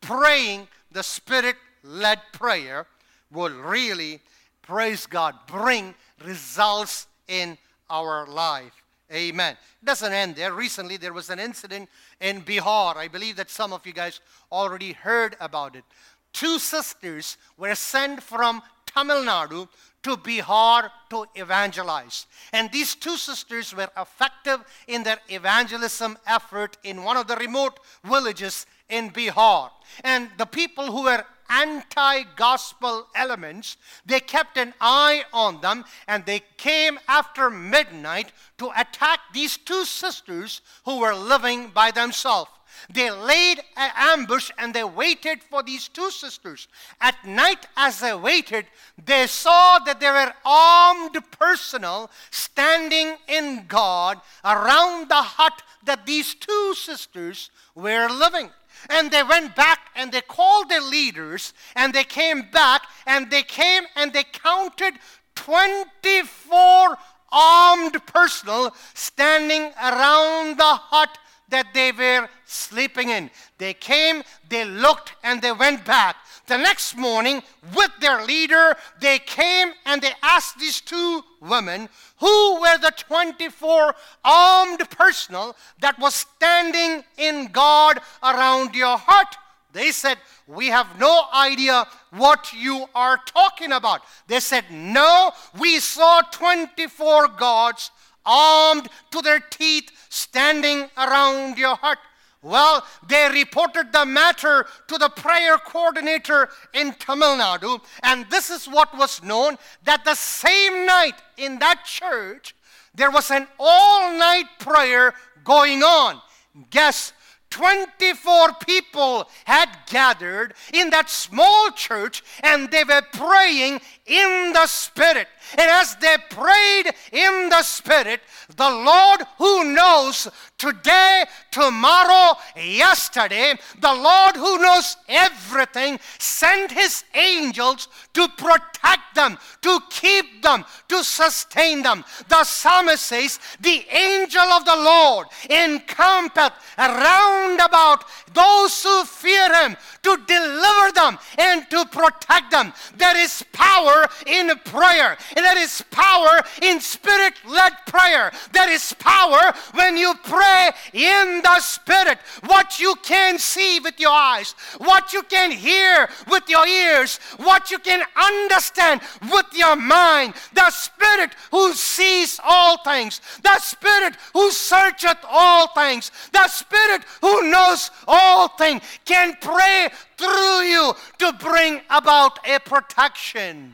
Praying 0.01 0.67
the 0.91 1.03
Spirit 1.03 1.55
led 1.83 2.19
prayer 2.31 2.85
will 3.31 3.53
really, 3.53 4.21
praise 4.61 5.05
God, 5.05 5.35
bring 5.47 5.95
results 6.25 7.07
in 7.27 7.57
our 7.89 8.27
life. 8.27 8.73
Amen. 9.11 9.53
It 9.81 9.85
doesn't 9.85 10.13
end 10.13 10.35
there. 10.35 10.53
Recently, 10.53 10.97
there 10.97 11.13
was 11.13 11.29
an 11.29 11.39
incident 11.39 11.89
in 12.21 12.41
Bihar. 12.41 12.95
I 12.95 13.07
believe 13.07 13.37
that 13.37 13.49
some 13.49 13.73
of 13.73 13.85
you 13.85 13.93
guys 13.93 14.19
already 14.51 14.93
heard 14.93 15.35
about 15.39 15.75
it. 15.75 15.83
Two 16.31 16.59
sisters 16.59 17.37
were 17.57 17.73
sent 17.73 18.21
from 18.21 18.61
Tamil 18.85 19.23
Nadu 19.23 19.67
to 20.03 20.15
Bihar 20.15 20.91
to 21.09 21.25
evangelize. 21.35 22.27
And 22.53 22.71
these 22.71 22.95
two 22.95 23.17
sisters 23.17 23.75
were 23.75 23.89
effective 23.97 24.63
in 24.87 25.03
their 25.03 25.17
evangelism 25.27 26.17
effort 26.27 26.77
in 26.83 27.03
one 27.03 27.17
of 27.17 27.27
the 27.27 27.35
remote 27.35 27.79
villages 28.03 28.65
in 28.89 29.09
Bihar. 29.09 29.71
And 30.03 30.29
the 30.37 30.45
people 30.45 30.91
who 30.91 31.03
were 31.03 31.25
anti 31.49 32.23
gospel 32.35 33.07
elements, 33.15 33.77
they 34.05 34.19
kept 34.19 34.57
an 34.57 34.73
eye 34.79 35.23
on 35.33 35.61
them 35.61 35.85
and 36.07 36.25
they 36.25 36.41
came 36.57 36.99
after 37.07 37.49
midnight 37.49 38.31
to 38.57 38.71
attack 38.77 39.19
these 39.33 39.57
two 39.57 39.85
sisters 39.85 40.61
who 40.85 40.99
were 40.99 41.15
living 41.15 41.69
by 41.69 41.91
themselves. 41.91 42.51
They 42.89 43.11
laid 43.11 43.59
an 43.75 43.91
ambush 43.95 44.51
and 44.57 44.73
they 44.73 44.83
waited 44.83 45.43
for 45.43 45.63
these 45.63 45.87
two 45.87 46.11
sisters. 46.11 46.67
At 47.01 47.25
night, 47.25 47.67
as 47.75 47.99
they 47.99 48.13
waited, 48.13 48.67
they 49.03 49.27
saw 49.27 49.79
that 49.79 49.99
there 49.99 50.13
were 50.13 50.33
armed 50.45 51.17
personnel 51.31 52.09
standing 52.31 53.17
in 53.27 53.65
guard 53.67 54.19
around 54.45 55.09
the 55.09 55.21
hut 55.21 55.61
that 55.83 56.05
these 56.05 56.35
two 56.35 56.73
sisters 56.75 57.49
were 57.75 58.07
living. 58.09 58.49
And 58.89 59.11
they 59.11 59.23
went 59.23 59.55
back 59.55 59.79
and 59.95 60.11
they 60.11 60.21
called 60.21 60.69
their 60.69 60.81
leaders 60.81 61.53
and 61.75 61.93
they 61.93 62.03
came 62.03 62.43
back 62.51 62.83
and 63.05 63.29
they 63.29 63.43
came 63.43 63.83
and 63.95 64.13
they 64.13 64.23
counted 64.23 64.93
24 65.35 66.97
armed 67.31 68.05
personnel 68.05 68.75
standing 68.93 69.71
around 69.81 70.57
the 70.57 70.75
hut 70.91 71.17
that 71.49 71.73
they 71.73 71.91
were 71.91 72.29
sleeping 72.45 73.09
in. 73.09 73.29
They 73.57 73.73
came, 73.73 74.23
they 74.47 74.65
looked, 74.65 75.13
and 75.23 75.41
they 75.41 75.51
went 75.51 75.85
back. 75.85 76.15
The 76.49 76.57
next 76.57 76.97
morning, 76.97 77.43
with 77.75 77.91
their 78.01 78.25
leader, 78.25 78.75
they 78.99 79.19
came 79.19 79.71
and 79.85 80.01
they 80.01 80.13
asked 80.23 80.57
these 80.57 80.81
two 80.81 81.23
women 81.39 81.87
who 82.17 82.59
were 82.59 82.79
the 82.79 82.91
24 82.97 83.93
armed 84.25 84.89
personnel 84.89 85.55
that 85.79 85.99
was 85.99 86.15
standing 86.15 87.03
in 87.19 87.51
guard 87.51 87.99
around 88.23 88.73
your 88.73 88.97
hut. 88.97 89.37
They 89.73 89.91
said, 89.91 90.17
We 90.47 90.69
have 90.69 90.99
no 90.99 91.25
idea 91.31 91.85
what 92.09 92.51
you 92.51 92.87
are 92.95 93.19
talking 93.27 93.71
about. 93.71 94.01
They 94.25 94.39
said, 94.39 94.65
No, 94.71 95.31
we 95.59 95.79
saw 95.79 96.21
24 96.31 97.27
guards 97.27 97.91
armed 98.25 98.89
to 99.11 99.21
their 99.21 99.39
teeth 99.39 99.91
standing 100.09 100.89
around 100.97 101.59
your 101.59 101.75
hut. 101.75 101.99
Well, 102.41 102.85
they 103.07 103.29
reported 103.29 103.91
the 103.91 104.05
matter 104.05 104.65
to 104.87 104.97
the 104.97 105.09
prayer 105.09 105.57
coordinator 105.57 106.49
in 106.73 106.93
Tamil 106.93 107.35
Nadu, 107.37 107.81
and 108.01 108.25
this 108.29 108.49
is 108.49 108.65
what 108.65 108.97
was 108.97 109.21
known 109.21 109.57
that 109.83 110.05
the 110.05 110.15
same 110.15 110.85
night 110.85 111.15
in 111.37 111.59
that 111.59 111.83
church, 111.83 112.55
there 112.95 113.11
was 113.11 113.29
an 113.29 113.47
all 113.59 114.17
night 114.17 114.45
prayer 114.59 115.13
going 115.43 115.83
on. 115.83 116.21
Guess 116.69 117.13
24 117.49 118.53
people 118.65 119.29
had 119.45 119.69
gathered 119.87 120.53
in 120.73 120.89
that 120.91 121.09
small 121.09 121.71
church 121.71 122.23
and 122.43 122.69
they 122.71 122.83
were 122.83 123.01
praying 123.13 123.81
in 124.09 124.53
the 124.53 124.67
Spirit. 124.67 125.27
And 125.57 125.69
as 125.69 125.95
they 125.95 126.15
prayed 126.29 126.91
in 127.11 127.49
the 127.49 127.63
Spirit, 127.63 128.21
the 128.55 128.69
Lord 128.69 129.21
who 129.37 129.73
knows 129.73 130.27
today, 130.57 131.25
tomorrow, 131.51 132.37
yesterday, 132.55 133.53
the 133.79 133.93
Lord 133.93 134.35
who 134.35 134.59
knows 134.59 134.97
everything 135.07 135.99
sent 136.19 136.71
his 136.71 137.03
angels 137.15 137.87
to 138.13 138.27
protect 138.27 139.15
them, 139.15 139.37
to 139.61 139.79
keep 139.89 140.43
them, 140.43 140.65
to 140.89 141.03
sustain 141.03 141.81
them. 141.81 142.03
The 142.27 142.43
psalmist 142.43 143.05
says, 143.05 143.39
The 143.59 143.85
angel 143.91 144.41
of 144.41 144.65
the 144.65 144.75
Lord 144.75 145.27
encampeth 145.49 146.53
round 146.77 147.59
about 147.59 148.05
those 148.33 148.83
who 148.83 149.03
fear 149.05 149.53
him 149.63 149.77
to 150.03 150.17
deliver 150.27 150.91
them 150.93 151.17
and 151.37 151.69
to 151.69 151.85
protect 151.85 152.51
them. 152.51 152.73
There 152.97 153.17
is 153.17 153.43
power 153.51 153.98
in 154.25 154.49
prayer, 154.65 155.17
and 155.35 155.45
there 155.45 155.57
is 155.57 155.83
power 155.91 156.41
in 156.61 156.79
spirit 156.79 157.33
led 157.47 157.73
prayer. 157.87 158.31
There 158.53 158.69
is 158.69 158.93
power 158.99 159.53
when 159.73 159.97
you 159.97 160.13
pray 160.23 160.69
in 160.93 161.41
the 161.41 161.59
spirit. 161.59 162.19
What 162.45 162.79
you 162.79 162.95
can 163.03 163.39
see 163.39 163.79
with 163.79 163.99
your 163.99 164.11
eyes, 164.11 164.53
what 164.77 165.13
you 165.13 165.23
can 165.23 165.51
hear 165.51 166.09
with 166.29 166.47
your 166.47 166.67
ears, 166.67 167.17
what 167.37 167.71
you 167.71 167.79
can 167.79 168.03
understand 168.15 169.01
with 169.31 169.45
your 169.53 169.75
mind. 169.75 170.33
The 170.53 170.69
spirit 170.71 171.31
who 171.51 171.73
sees 171.73 172.39
all 172.43 172.77
things, 172.83 173.21
the 173.43 173.59
spirit 173.59 174.15
who 174.33 174.51
searcheth 174.51 175.19
all 175.29 175.67
things, 175.73 176.11
the 176.31 176.47
spirit 176.47 177.03
who 177.21 177.49
knows 177.49 177.91
all 178.07 178.47
things 178.49 178.81
can 179.05 179.35
pray 179.41 179.89
through 180.17 180.61
you 180.61 180.93
to 181.19 181.33
bring 181.33 181.81
about 181.89 182.39
a 182.47 182.59
protection. 182.59 183.73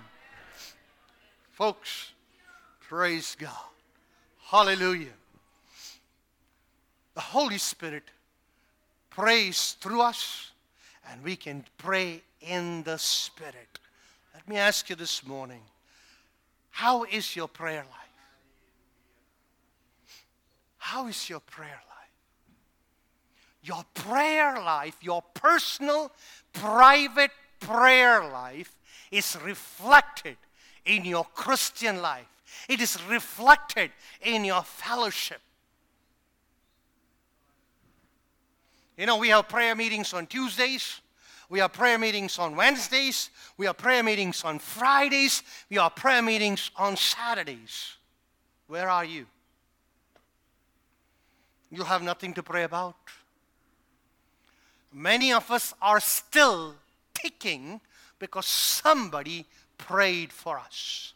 Folks, 1.56 2.12
praise 2.82 3.38
God. 3.40 3.72
Hallelujah. 4.44 5.14
The 7.14 7.22
Holy 7.22 7.58
Spirit 7.58 8.04
prays 9.10 9.78
through 9.80 10.02
us, 10.02 10.52
and 11.10 11.24
we 11.24 11.38
can 11.38 11.64
pray 11.78 12.24
in 12.42 12.84
the 12.84 12.98
Spirit. 12.98 13.80
Let 14.34 14.46
me 14.50 14.58
ask 14.58 14.90
you 14.90 14.98
this 14.98 15.26
morning 15.26 15.62
how 16.72 17.06
is 17.06 17.38
your 17.38 17.48
prayer 17.48 17.86
life? 17.90 18.26
How 20.78 21.08
is 21.08 21.30
your 21.30 21.40
prayer 21.40 21.82
life? 21.88 22.12
Your 23.64 23.86
prayer 23.94 24.56
life, 24.56 24.98
your 25.00 25.24
personal, 25.34 26.12
private 26.52 27.32
prayer 27.62 28.30
life, 28.30 28.76
is 29.10 29.38
reflected 29.42 30.36
in 30.86 31.06
your 31.06 31.26
Christian 31.34 32.02
life. 32.02 32.28
It 32.70 32.80
is 32.80 32.98
reflected 33.10 33.92
in 34.22 34.46
your 34.46 34.64
fellowship. 34.64 35.42
You 38.98 39.06
know, 39.06 39.18
we 39.18 39.30
have 39.30 39.50
prayer 39.50 39.76
meetings 39.76 40.14
on 40.14 40.26
Tuesdays. 40.28 41.02
We 41.50 41.60
have 41.60 41.74
prayer 41.74 41.98
meetings 41.98 42.40
on 42.40 42.56
Wednesdays. 42.56 43.30
We 43.58 43.66
have 43.66 43.78
prayer 43.78 44.04
meetings 44.04 44.44
on 44.44 44.60
Fridays. 44.60 45.44
We 45.70 45.78
have 45.78 45.96
prayer 45.96 46.22
meetings 46.22 46.72
on 46.76 46.96
Saturdays. 46.96 47.98
Where 48.68 48.90
are 48.90 49.06
you? 49.06 49.26
You 51.70 51.84
have 51.84 52.02
nothing 52.02 52.34
to 52.36 52.44
pray 52.44 52.64
about. 52.64 52.96
Many 54.94 55.34
of 55.34 55.52
us 55.52 55.74
are 55.82 56.00
still 56.00 56.76
ticking 57.14 57.82
because 58.18 58.46
somebody 58.46 59.46
prayed 59.78 60.32
for 60.32 60.58
us. 60.58 61.14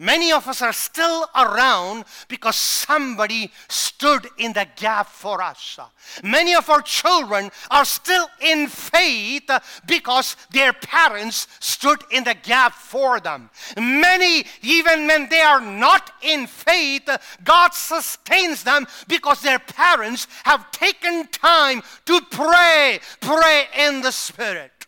Many 0.00 0.30
of 0.30 0.46
us 0.46 0.62
are 0.62 0.72
still 0.72 1.26
around 1.34 2.04
because 2.28 2.54
somebody 2.54 3.50
stood 3.66 4.28
in 4.38 4.52
the 4.52 4.68
gap 4.76 5.08
for 5.08 5.42
us. 5.42 5.80
Many 6.22 6.54
of 6.54 6.70
our 6.70 6.82
children 6.82 7.50
are 7.68 7.84
still 7.84 8.28
in 8.40 8.68
faith 8.68 9.50
because 9.88 10.36
their 10.52 10.72
parents 10.72 11.48
stood 11.58 11.98
in 12.12 12.22
the 12.22 12.36
gap 12.36 12.74
for 12.74 13.18
them. 13.18 13.50
Many, 13.76 14.44
even 14.62 15.08
when 15.08 15.28
they 15.30 15.40
are 15.40 15.60
not 15.60 16.12
in 16.22 16.46
faith, 16.46 17.08
God 17.42 17.74
sustains 17.74 18.62
them 18.62 18.86
because 19.08 19.42
their 19.42 19.58
parents 19.58 20.28
have 20.44 20.70
taken 20.70 21.26
time 21.26 21.82
to 22.06 22.20
pray, 22.30 23.00
pray 23.20 23.64
in 23.76 24.02
the 24.02 24.12
Spirit. 24.12 24.86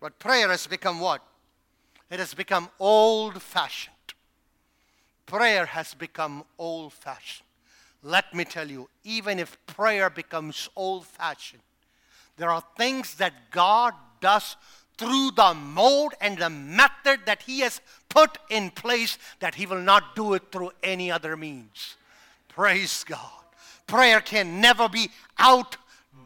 But 0.00 0.20
prayer 0.20 0.50
has 0.50 0.68
become 0.68 1.00
what? 1.00 1.25
It 2.10 2.18
has 2.18 2.34
become 2.34 2.68
old 2.78 3.42
fashioned. 3.42 3.94
Prayer 5.26 5.66
has 5.66 5.94
become 5.94 6.44
old 6.58 6.92
fashioned. 6.92 7.46
Let 8.02 8.32
me 8.32 8.44
tell 8.44 8.70
you, 8.70 8.88
even 9.02 9.38
if 9.38 9.58
prayer 9.66 10.08
becomes 10.08 10.68
old 10.76 11.06
fashioned, 11.06 11.62
there 12.36 12.50
are 12.50 12.62
things 12.76 13.14
that 13.16 13.50
God 13.50 13.94
does 14.20 14.56
through 14.96 15.32
the 15.32 15.54
mode 15.54 16.14
and 16.20 16.38
the 16.38 16.50
method 16.50 17.20
that 17.26 17.42
He 17.42 17.60
has 17.60 17.80
put 18.08 18.38
in 18.48 18.70
place 18.70 19.18
that 19.40 19.56
He 19.56 19.66
will 19.66 19.80
not 19.80 20.14
do 20.14 20.34
it 20.34 20.52
through 20.52 20.70
any 20.82 21.10
other 21.10 21.36
means. 21.36 21.96
Praise 22.48 23.04
God. 23.04 23.20
Prayer 23.86 24.20
can 24.20 24.60
never 24.60 24.88
be 24.88 25.10
out 25.38 25.76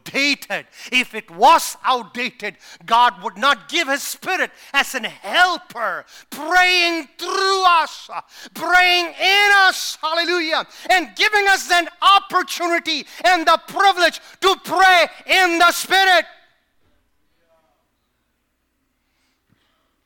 outdated. 0.01 0.67
If 0.93 1.15
it 1.15 1.31
was 1.31 1.77
outdated, 1.85 2.57
God 2.87 3.23
would 3.23 3.37
not 3.37 3.69
give 3.69 3.89
His 3.89 4.03
Spirit 4.03 4.51
as 4.73 4.95
an 4.95 5.05
helper, 5.05 6.05
praying 6.31 7.09
through 7.19 7.65
us, 7.67 8.11
praying 8.55 9.07
in 9.07 9.51
us, 9.55 9.99
hallelujah, 10.01 10.67
and 10.91 11.15
giving 11.17 11.47
us 11.49 11.71
an 11.71 11.89
opportunity 12.03 13.07
and 13.25 13.47
the 13.47 13.61
privilege 13.69 14.21
to 14.41 14.57
pray 14.65 15.07
in 15.27 15.59
the 15.59 15.73
Spirit. 15.73 16.25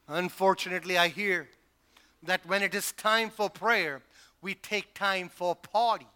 Unfortunately, 0.06 0.98
I 0.98 1.08
hear 1.08 1.48
that 2.22 2.44
when 2.46 2.62
it 2.62 2.74
is 2.74 2.92
time 2.92 3.30
for 3.30 3.48
prayer, 3.48 4.02
we 4.42 4.54
take 4.54 4.92
time 4.92 5.30
for 5.30 5.54
party 5.56 6.06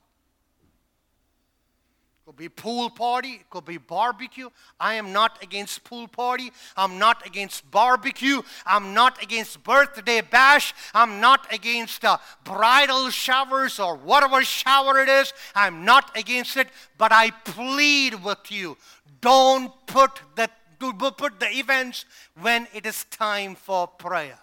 could 2.28 2.36
be 2.36 2.50
pool 2.50 2.90
party, 2.90 3.40
could 3.48 3.64
be 3.64 3.78
barbecue. 3.78 4.50
I 4.78 4.96
am 4.96 5.14
not 5.14 5.42
against 5.42 5.82
pool 5.82 6.06
party. 6.06 6.52
I'm 6.76 6.98
not 6.98 7.26
against 7.26 7.70
barbecue. 7.70 8.42
I'm 8.66 8.92
not 8.92 9.22
against 9.22 9.64
birthday 9.64 10.20
bash. 10.20 10.74
I'm 10.92 11.22
not 11.22 11.50
against 11.50 12.04
uh, 12.04 12.18
bridal 12.44 13.08
showers 13.08 13.80
or 13.80 13.96
whatever 13.96 14.44
shower 14.44 14.98
it 14.98 15.08
is. 15.08 15.32
I'm 15.54 15.86
not 15.86 16.14
against 16.18 16.58
it, 16.58 16.68
but 16.98 17.12
I 17.12 17.30
plead 17.30 18.22
with 18.22 18.52
you. 18.52 18.76
Don't 19.22 19.72
put 19.86 20.20
the 20.36 20.50
put 20.80 21.40
the 21.40 21.48
events 21.48 22.04
when 22.38 22.68
it 22.74 22.84
is 22.84 23.04
time 23.04 23.54
for 23.54 23.86
prayer. 23.86 24.38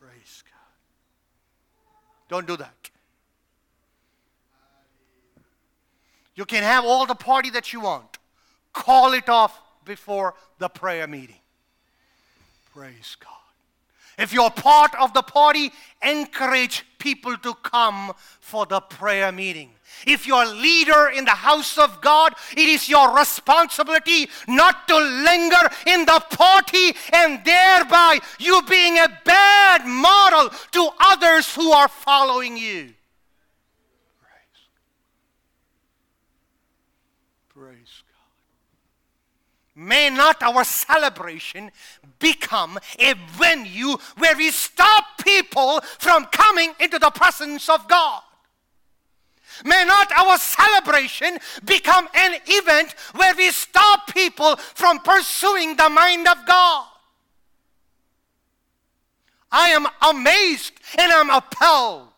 Praise 0.00 0.42
God. 0.44 0.68
Don't 2.28 2.48
do 2.48 2.56
that. 2.56 2.75
You 6.36 6.44
can 6.44 6.62
have 6.62 6.84
all 6.84 7.06
the 7.06 7.14
party 7.14 7.50
that 7.50 7.72
you 7.72 7.80
want. 7.80 8.18
Call 8.72 9.14
it 9.14 9.28
off 9.28 9.58
before 9.84 10.34
the 10.58 10.68
prayer 10.68 11.06
meeting. 11.06 11.40
Praise 12.74 13.16
God. 13.18 13.32
If 14.18 14.32
you're 14.32 14.50
part 14.50 14.94
of 14.94 15.12
the 15.12 15.22
party, 15.22 15.72
encourage 16.02 16.84
people 16.98 17.36
to 17.38 17.54
come 17.54 18.12
for 18.40 18.64
the 18.64 18.80
prayer 18.80 19.30
meeting. 19.30 19.70
If 20.06 20.26
you're 20.26 20.42
a 20.42 20.48
leader 20.48 21.10
in 21.10 21.24
the 21.24 21.30
house 21.30 21.78
of 21.78 22.00
God, 22.00 22.34
it 22.52 22.68
is 22.68 22.88
your 22.88 23.16
responsibility 23.16 24.28
not 24.48 24.88
to 24.88 24.96
linger 24.96 25.70
in 25.86 26.04
the 26.04 26.22
party 26.30 26.94
and 27.12 27.44
thereby 27.44 28.18
you 28.38 28.62
being 28.68 28.98
a 28.98 29.08
bad 29.24 29.86
model 29.86 30.50
to 30.72 30.88
others 30.98 31.54
who 31.54 31.72
are 31.72 31.88
following 31.88 32.56
you. 32.56 32.92
May 39.78 40.08
not 40.08 40.42
our 40.42 40.64
celebration 40.64 41.70
become 42.18 42.78
a 42.98 43.12
venue 43.32 43.98
where 44.16 44.34
we 44.34 44.50
stop 44.50 45.04
people 45.22 45.82
from 45.98 46.24
coming 46.32 46.72
into 46.80 46.98
the 46.98 47.10
presence 47.10 47.68
of 47.68 47.86
God. 47.86 48.22
May 49.66 49.84
not 49.84 50.10
our 50.12 50.38
celebration 50.38 51.38
become 51.64 52.08
an 52.14 52.40
event 52.46 52.94
where 53.14 53.34
we 53.36 53.50
stop 53.50 54.12
people 54.14 54.56
from 54.56 54.98
pursuing 55.00 55.76
the 55.76 55.90
mind 55.90 56.26
of 56.26 56.46
God. 56.46 56.86
I 59.52 59.68
am 59.68 59.86
amazed 60.00 60.72
and 60.98 61.12
I'm 61.12 61.28
appalled 61.30 62.08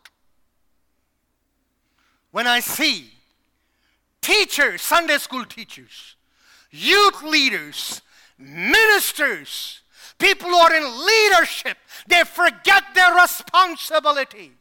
when 2.31 2.47
I 2.47 2.61
see 2.61 3.11
teachers, 4.21 4.81
Sunday 4.81 5.19
school 5.19 5.45
teachers, 5.45 6.15
youth 6.71 7.23
leaders, 7.23 8.03
ministers, 8.39 9.81
people 10.19 10.49
who 10.49 10.57
are 10.57 10.75
in 10.75 11.07
leadership, 11.07 11.77
they 12.07 12.23
forget 12.25 12.85
their 12.95 13.15
responsibility. 13.15 14.53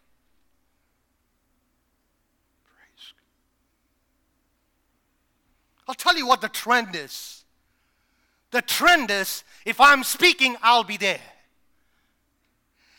I'll 5.87 5.95
tell 5.95 6.17
you 6.17 6.27
what 6.27 6.41
the 6.41 6.49
trend 6.49 6.95
is. 6.95 7.45
The 8.51 8.61
trend 8.61 9.09
is 9.09 9.43
if 9.65 9.79
I'm 9.79 10.03
speaking, 10.03 10.57
I'll 10.61 10.83
be 10.83 10.97
there. 10.97 11.21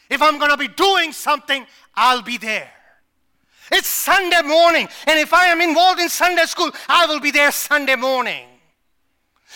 If 0.08 0.22
I'm 0.22 0.38
going 0.38 0.50
to 0.50 0.56
be 0.56 0.68
doing 0.68 1.12
something, 1.12 1.66
I'll 1.94 2.22
be 2.22 2.38
there. 2.38 2.70
It's 3.70 3.88
Sunday 3.88 4.40
morning, 4.42 4.88
and 5.06 5.18
if 5.18 5.34
I 5.34 5.48
am 5.48 5.60
involved 5.60 6.00
in 6.00 6.08
Sunday 6.08 6.46
school, 6.46 6.70
I 6.88 7.04
will 7.04 7.20
be 7.20 7.30
there 7.30 7.52
Sunday 7.52 7.96
morning. 7.96 8.46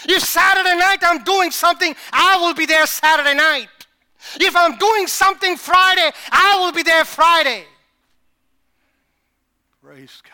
If 0.09 0.23
Saturday 0.23 0.77
night 0.77 0.99
I'm 1.03 1.23
doing 1.23 1.51
something, 1.51 1.95
I 2.13 2.39
will 2.41 2.55
be 2.55 2.67
there 2.67 2.87
Saturday 2.87 3.35
night. 3.35 3.69
If 4.41 4.55
I'm 4.57 4.77
doing 4.79 5.07
something 5.07 5.57
Friday, 5.57 6.11
I 6.31 6.61
will 6.61 6.73
be 6.73 6.83
there 6.83 7.05
Friday. 7.05 7.65
Praise 9.83 10.23
God. 10.23 10.33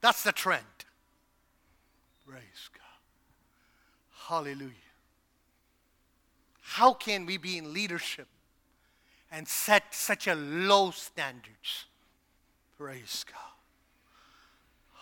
That's 0.00 0.22
the 0.22 0.32
trend. 0.32 0.64
Praise 2.28 2.70
God. 2.72 4.28
Hallelujah. 4.28 4.72
How 6.60 6.92
can 6.92 7.26
we 7.26 7.38
be 7.38 7.58
in 7.58 7.72
leadership 7.72 8.26
and 9.32 9.48
set 9.48 9.94
such 9.94 10.26
a 10.26 10.34
low 10.34 10.90
standards? 10.90 11.86
Praise 12.76 13.24
God. 13.26 13.40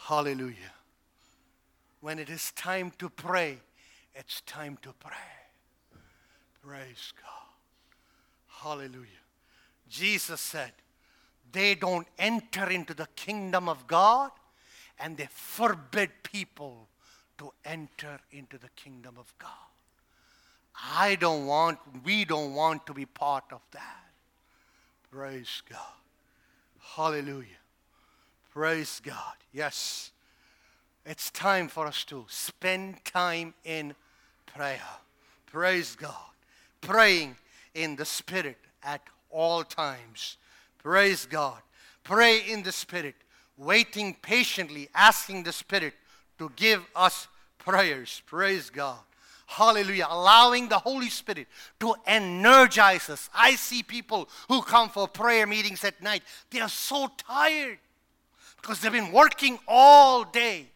Hallelujah. 0.09 0.74
When 2.05 2.19
it 2.19 2.29
is 2.29 2.53
time 2.53 2.93
to 2.99 3.09
pray, 3.09 3.57
it's 4.15 4.43
time 4.43 4.77
to 4.83 4.93
pray. 4.93 5.17
Praise 6.63 7.15
God. 7.17 8.63
Hallelujah. 8.63 9.25
Jesus 9.89 10.43
said, 10.43 10.73
they 11.51 11.75
don't 11.75 12.07
enter 12.19 12.69
into 12.69 12.93
the 12.93 13.09
kingdom 13.17 13.71
of 13.71 13.87
God 13.87 14.33
and 15.01 15.17
they 15.17 15.29
forbid 15.31 16.11
people 16.23 16.89
to 17.39 17.55
enter 17.65 18.21
into 18.33 18.59
the 18.59 18.69
kingdom 18.77 19.15
of 19.19 19.33
God. 19.39 19.49
I 20.93 21.15
don't 21.15 21.47
want, 21.47 21.79
we 22.05 22.27
don't 22.27 22.53
want 22.53 22.85
to 22.85 22.93
be 22.93 23.07
part 23.07 23.45
of 23.51 23.63
that. 23.71 24.11
Praise 25.11 25.63
God. 25.71 25.79
Hallelujah. 26.81 27.63
Praise 28.53 29.01
God. 29.03 29.37
Yes. 29.55 30.11
It's 31.07 31.31
time 31.31 31.69
for 31.69 31.87
us 31.87 32.05
to 32.05 32.25
spend 32.29 33.05
time 33.05 33.53
in 33.65 33.95
prayer. 34.47 34.81
Praise 35.47 35.95
God. 35.97 36.15
Praying 36.81 37.37
in 37.75 37.97
the 37.97 38.07
Spirit 38.07 38.57
at 38.83 39.03
all 39.31 39.65
times. 39.65 40.39
Praise 40.83 41.27
God. 41.27 41.61
Pray 42.05 42.39
in 42.39 42.63
the 42.63 42.73
Spirit, 42.73 43.15
waiting 43.59 44.17
patiently, 44.23 44.89
asking 44.95 45.43
the 45.43 45.53
Spirit 45.53 45.95
to 46.39 46.51
give 46.57 46.85
us 46.97 47.29
prayers. 47.59 48.23
Praise 48.27 48.71
God. 48.71 48.99
Hallelujah. 49.47 50.07
Allowing 50.09 50.69
the 50.69 50.79
Holy 50.79 51.11
Spirit 51.11 51.49
to 51.81 51.95
energize 52.07 53.11
us. 53.11 53.29
I 53.35 53.57
see 53.57 53.83
people 53.83 54.29
who 54.49 54.63
come 54.63 54.89
for 54.89 55.07
prayer 55.07 55.47
meetings 55.47 55.85
at 55.85 56.03
night. 56.03 56.23
They 56.51 56.61
are 56.61 56.69
so 56.69 57.11
tired 57.19 57.79
because 58.57 58.81
they've 58.81 58.91
been 58.91 59.13
working 59.13 59.59
all 59.69 60.25
day. 60.25 60.69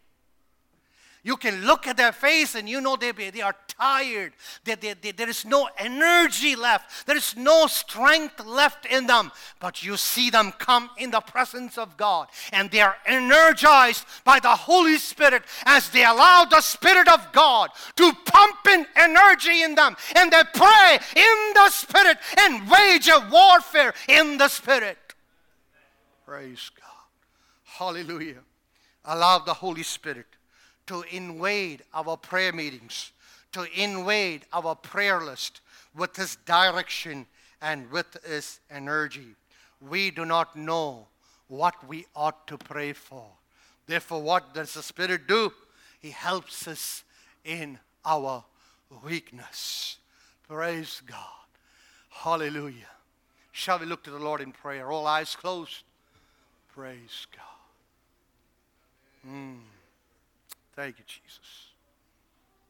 You 1.28 1.36
can 1.36 1.66
look 1.66 1.86
at 1.86 1.98
their 1.98 2.12
face 2.12 2.54
and 2.54 2.66
you 2.66 2.80
know 2.80 2.96
they, 2.96 3.12
they 3.12 3.42
are 3.42 3.54
tired. 3.66 4.32
They, 4.64 4.76
they, 4.76 4.94
they, 4.94 5.12
there 5.12 5.28
is 5.28 5.44
no 5.44 5.68
energy 5.76 6.56
left. 6.56 7.06
There 7.06 7.18
is 7.18 7.36
no 7.36 7.66
strength 7.66 8.42
left 8.46 8.86
in 8.86 9.06
them. 9.06 9.30
But 9.60 9.82
you 9.82 9.98
see 9.98 10.30
them 10.30 10.52
come 10.52 10.88
in 10.96 11.10
the 11.10 11.20
presence 11.20 11.76
of 11.76 11.98
God 11.98 12.28
and 12.50 12.70
they 12.70 12.80
are 12.80 12.96
energized 13.04 14.06
by 14.24 14.40
the 14.40 14.56
Holy 14.56 14.96
Spirit 14.96 15.42
as 15.66 15.90
they 15.90 16.02
allow 16.02 16.46
the 16.46 16.62
Spirit 16.62 17.08
of 17.08 17.30
God 17.32 17.68
to 17.96 18.10
pump 18.24 18.66
in 18.66 18.86
energy 18.96 19.62
in 19.64 19.74
them. 19.74 19.96
And 20.16 20.32
they 20.32 20.44
pray 20.54 20.98
in 21.14 21.52
the 21.52 21.68
Spirit 21.68 22.16
and 22.38 22.70
wage 22.70 23.06
a 23.06 23.28
warfare 23.30 23.92
in 24.08 24.38
the 24.38 24.48
Spirit. 24.48 24.96
Praise 26.24 26.70
God. 26.74 27.04
Hallelujah. 27.66 28.40
Allow 29.04 29.40
the 29.40 29.52
Holy 29.52 29.82
Spirit 29.82 30.37
to 30.88 31.04
invade 31.10 31.82
our 31.94 32.16
prayer 32.16 32.52
meetings, 32.52 33.12
to 33.52 33.66
invade 33.80 34.44
our 34.52 34.74
prayer 34.74 35.20
list 35.20 35.60
with 35.94 36.16
His 36.16 36.36
direction 36.44 37.26
and 37.62 37.90
with 37.90 38.16
His 38.26 38.60
energy. 38.70 39.36
We 39.80 40.10
do 40.10 40.24
not 40.24 40.56
know 40.56 41.06
what 41.48 41.86
we 41.86 42.06
ought 42.14 42.46
to 42.48 42.58
pray 42.58 42.92
for. 42.92 43.24
Therefore, 43.86 44.20
what 44.22 44.52
does 44.52 44.74
the 44.74 44.82
Spirit 44.82 45.26
do? 45.26 45.52
He 46.00 46.10
helps 46.10 46.68
us 46.68 47.04
in 47.44 47.78
our 48.04 48.44
weakness. 49.04 49.98
Praise 50.46 51.02
God. 51.06 51.46
Hallelujah. 52.10 52.90
Shall 53.52 53.78
we 53.78 53.86
look 53.86 54.02
to 54.04 54.10
the 54.10 54.18
Lord 54.18 54.40
in 54.40 54.52
prayer? 54.52 54.90
All 54.90 55.06
eyes 55.06 55.36
closed. 55.36 55.82
Praise 56.74 57.26
God. 57.34 57.44
Mm. 59.30 59.58
Thank 60.78 60.98
you, 61.00 61.04
Jesus. 61.08 61.72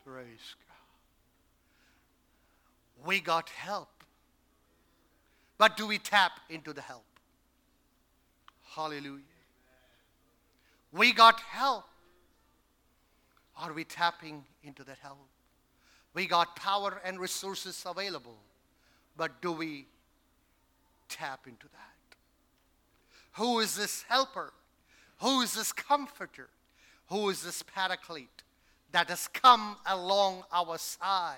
Praise 0.02 0.56
God. 0.66 0.76
We 3.06 3.20
got 3.20 3.50
help. 3.50 3.90
But 5.58 5.76
do 5.76 5.86
we 5.86 5.98
tap 5.98 6.40
into 6.48 6.72
the 6.72 6.80
help? 6.80 7.04
Hallelujah. 8.74 9.20
We 10.90 11.12
got 11.12 11.38
help. 11.40 11.84
Are 13.58 13.74
we 13.74 13.84
tapping 13.84 14.42
into 14.64 14.84
that 14.84 14.96
help? 15.02 15.18
We 16.14 16.26
got 16.26 16.56
power 16.56 17.02
and 17.04 17.20
resources 17.20 17.84
available, 17.86 18.38
but 19.18 19.42
do 19.42 19.52
we 19.52 19.84
tap 21.10 21.46
into 21.46 21.66
that? 21.66 22.16
Who 23.32 23.60
is 23.60 23.76
this 23.76 24.06
helper? 24.08 24.54
Who 25.20 25.42
is 25.42 25.52
this 25.52 25.74
comforter? 25.74 26.48
Who 27.08 27.28
is 27.30 27.42
this 27.42 27.62
paraclete 27.62 28.42
that 28.92 29.08
has 29.08 29.28
come 29.28 29.76
along 29.86 30.44
our 30.52 30.78
side. 30.78 31.36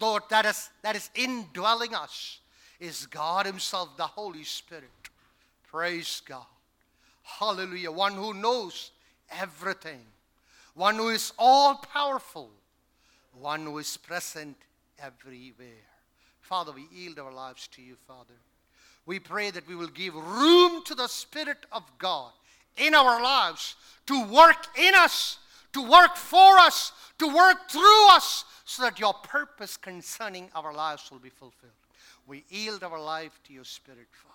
Lord, 0.00 0.22
that 0.30 0.44
is, 0.44 0.70
that 0.82 0.96
is 0.96 1.10
indwelling 1.14 1.94
us 1.94 2.40
is 2.80 3.06
God 3.06 3.46
Himself, 3.46 3.96
the 3.96 4.06
Holy 4.06 4.44
Spirit. 4.44 4.84
Praise 5.70 6.22
God. 6.24 6.46
Hallelujah. 7.22 7.90
One 7.90 8.14
who 8.14 8.32
knows 8.32 8.92
everything, 9.30 10.00
one 10.74 10.96
who 10.96 11.08
is 11.08 11.32
all 11.38 11.74
powerful, 11.76 12.50
one 13.32 13.64
who 13.64 13.78
is 13.78 13.96
present 13.96 14.56
everywhere. 15.02 15.84
Father, 16.40 16.72
we 16.72 16.86
yield 16.92 17.18
our 17.18 17.32
lives 17.32 17.68
to 17.68 17.82
you, 17.82 17.96
Father. 18.06 18.34
We 19.04 19.18
pray 19.18 19.50
that 19.50 19.68
we 19.68 19.74
will 19.74 19.88
give 19.88 20.14
room 20.14 20.82
to 20.84 20.94
the 20.94 21.08
Spirit 21.08 21.66
of 21.72 21.82
God 21.98 22.32
in 22.78 22.94
our 22.94 23.22
lives 23.22 23.76
to 24.06 24.24
work 24.26 24.66
in 24.78 24.94
us, 24.94 25.38
to 25.72 25.82
work 25.82 26.16
for 26.16 26.58
us, 26.58 26.92
to 27.18 27.26
work 27.26 27.68
through 27.70 28.08
us, 28.10 28.44
so 28.64 28.82
that 28.82 28.98
your 28.98 29.14
purpose 29.14 29.76
concerning 29.76 30.50
our 30.54 30.72
lives 30.72 31.10
will 31.10 31.18
be 31.18 31.30
fulfilled. 31.30 31.72
We 32.26 32.44
yield 32.48 32.84
our 32.84 33.00
life 33.00 33.40
to 33.44 33.52
your 33.52 33.64
Spirit, 33.64 34.08
Father. 34.10 34.34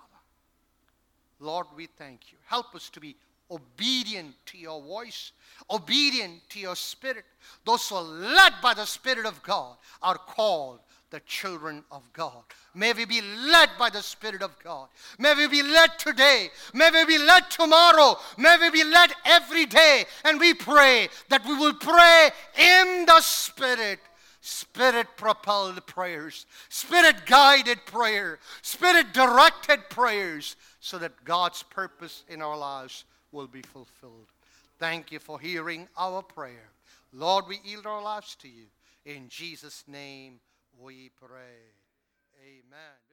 Lord, 1.40 1.68
we 1.76 1.88
thank 1.88 2.32
you. 2.32 2.38
Help 2.46 2.74
us 2.76 2.90
to 2.92 3.00
be 3.00 3.16
obedient 3.52 4.34
to 4.48 4.58
your 4.58 4.82
voice, 4.82 5.32
obedient 5.70 6.42
to 6.50 6.60
your 6.60 6.76
Spirit. 6.76 7.26
Those 7.66 7.88
who 7.90 7.96
are 7.96 8.04
led 8.04 8.54
by 8.62 8.74
the 8.74 8.86
Spirit 8.86 9.26
of 9.26 9.44
God 9.44 9.76
are 10.02 10.18
called 10.18 10.80
the 11.14 11.20
children 11.22 11.84
of 11.92 12.12
God. 12.12 12.44
May 12.74 12.92
we 12.92 13.06
be 13.06 13.22
led 13.22 13.70
by 13.78 13.92
the 13.92 14.02
Spirit 14.02 14.42
of 14.42 14.58
God. 14.64 14.88
May 15.20 15.36
we 15.36 15.48
be 15.48 15.62
led 15.62 16.00
today. 16.00 16.50
May 16.74 16.90
we 16.90 17.06
be 17.06 17.20
led 17.20 17.52
tomorrow. 17.52 18.18
May 18.36 18.58
we 18.60 18.72
be 18.72 18.84
led 18.84 19.12
every 19.24 19.68
day. 19.68 20.06
And 20.26 20.40
we 20.40 20.56
pray 20.56 21.10
that 21.30 21.46
we 21.46 21.54
will 21.56 21.76
pray 21.76 22.32
in 22.58 23.06
the 23.06 23.22
Spirit. 23.22 24.00
Spirit 24.42 25.06
propelled 25.16 25.86
prayers, 25.86 26.46
Spirit 26.68 27.26
guided 27.26 27.86
prayer, 27.86 28.40
Spirit 28.62 29.14
directed 29.14 29.90
prayers, 29.90 30.58
so 30.82 30.98
that 30.98 31.24
God's 31.24 31.64
purpose 31.64 32.26
in 32.28 32.42
our 32.42 32.58
lives 32.58 33.06
will 33.32 33.48
be 33.48 33.62
fulfilled. 33.62 34.28
Thank 34.80 35.14
you 35.14 35.20
for 35.20 35.40
hearing 35.40 35.88
our 35.96 36.22
prayer. 36.22 36.72
Lord, 37.14 37.46
we 37.48 37.60
yield 37.64 37.86
our 37.86 38.02
lives 38.02 38.36
to 38.42 38.50
you. 38.50 38.66
In 39.06 39.30
Jesus' 39.30 39.84
name 39.88 40.40
we 40.78 41.10
pray. 41.10 41.74
Amen. 42.42 43.13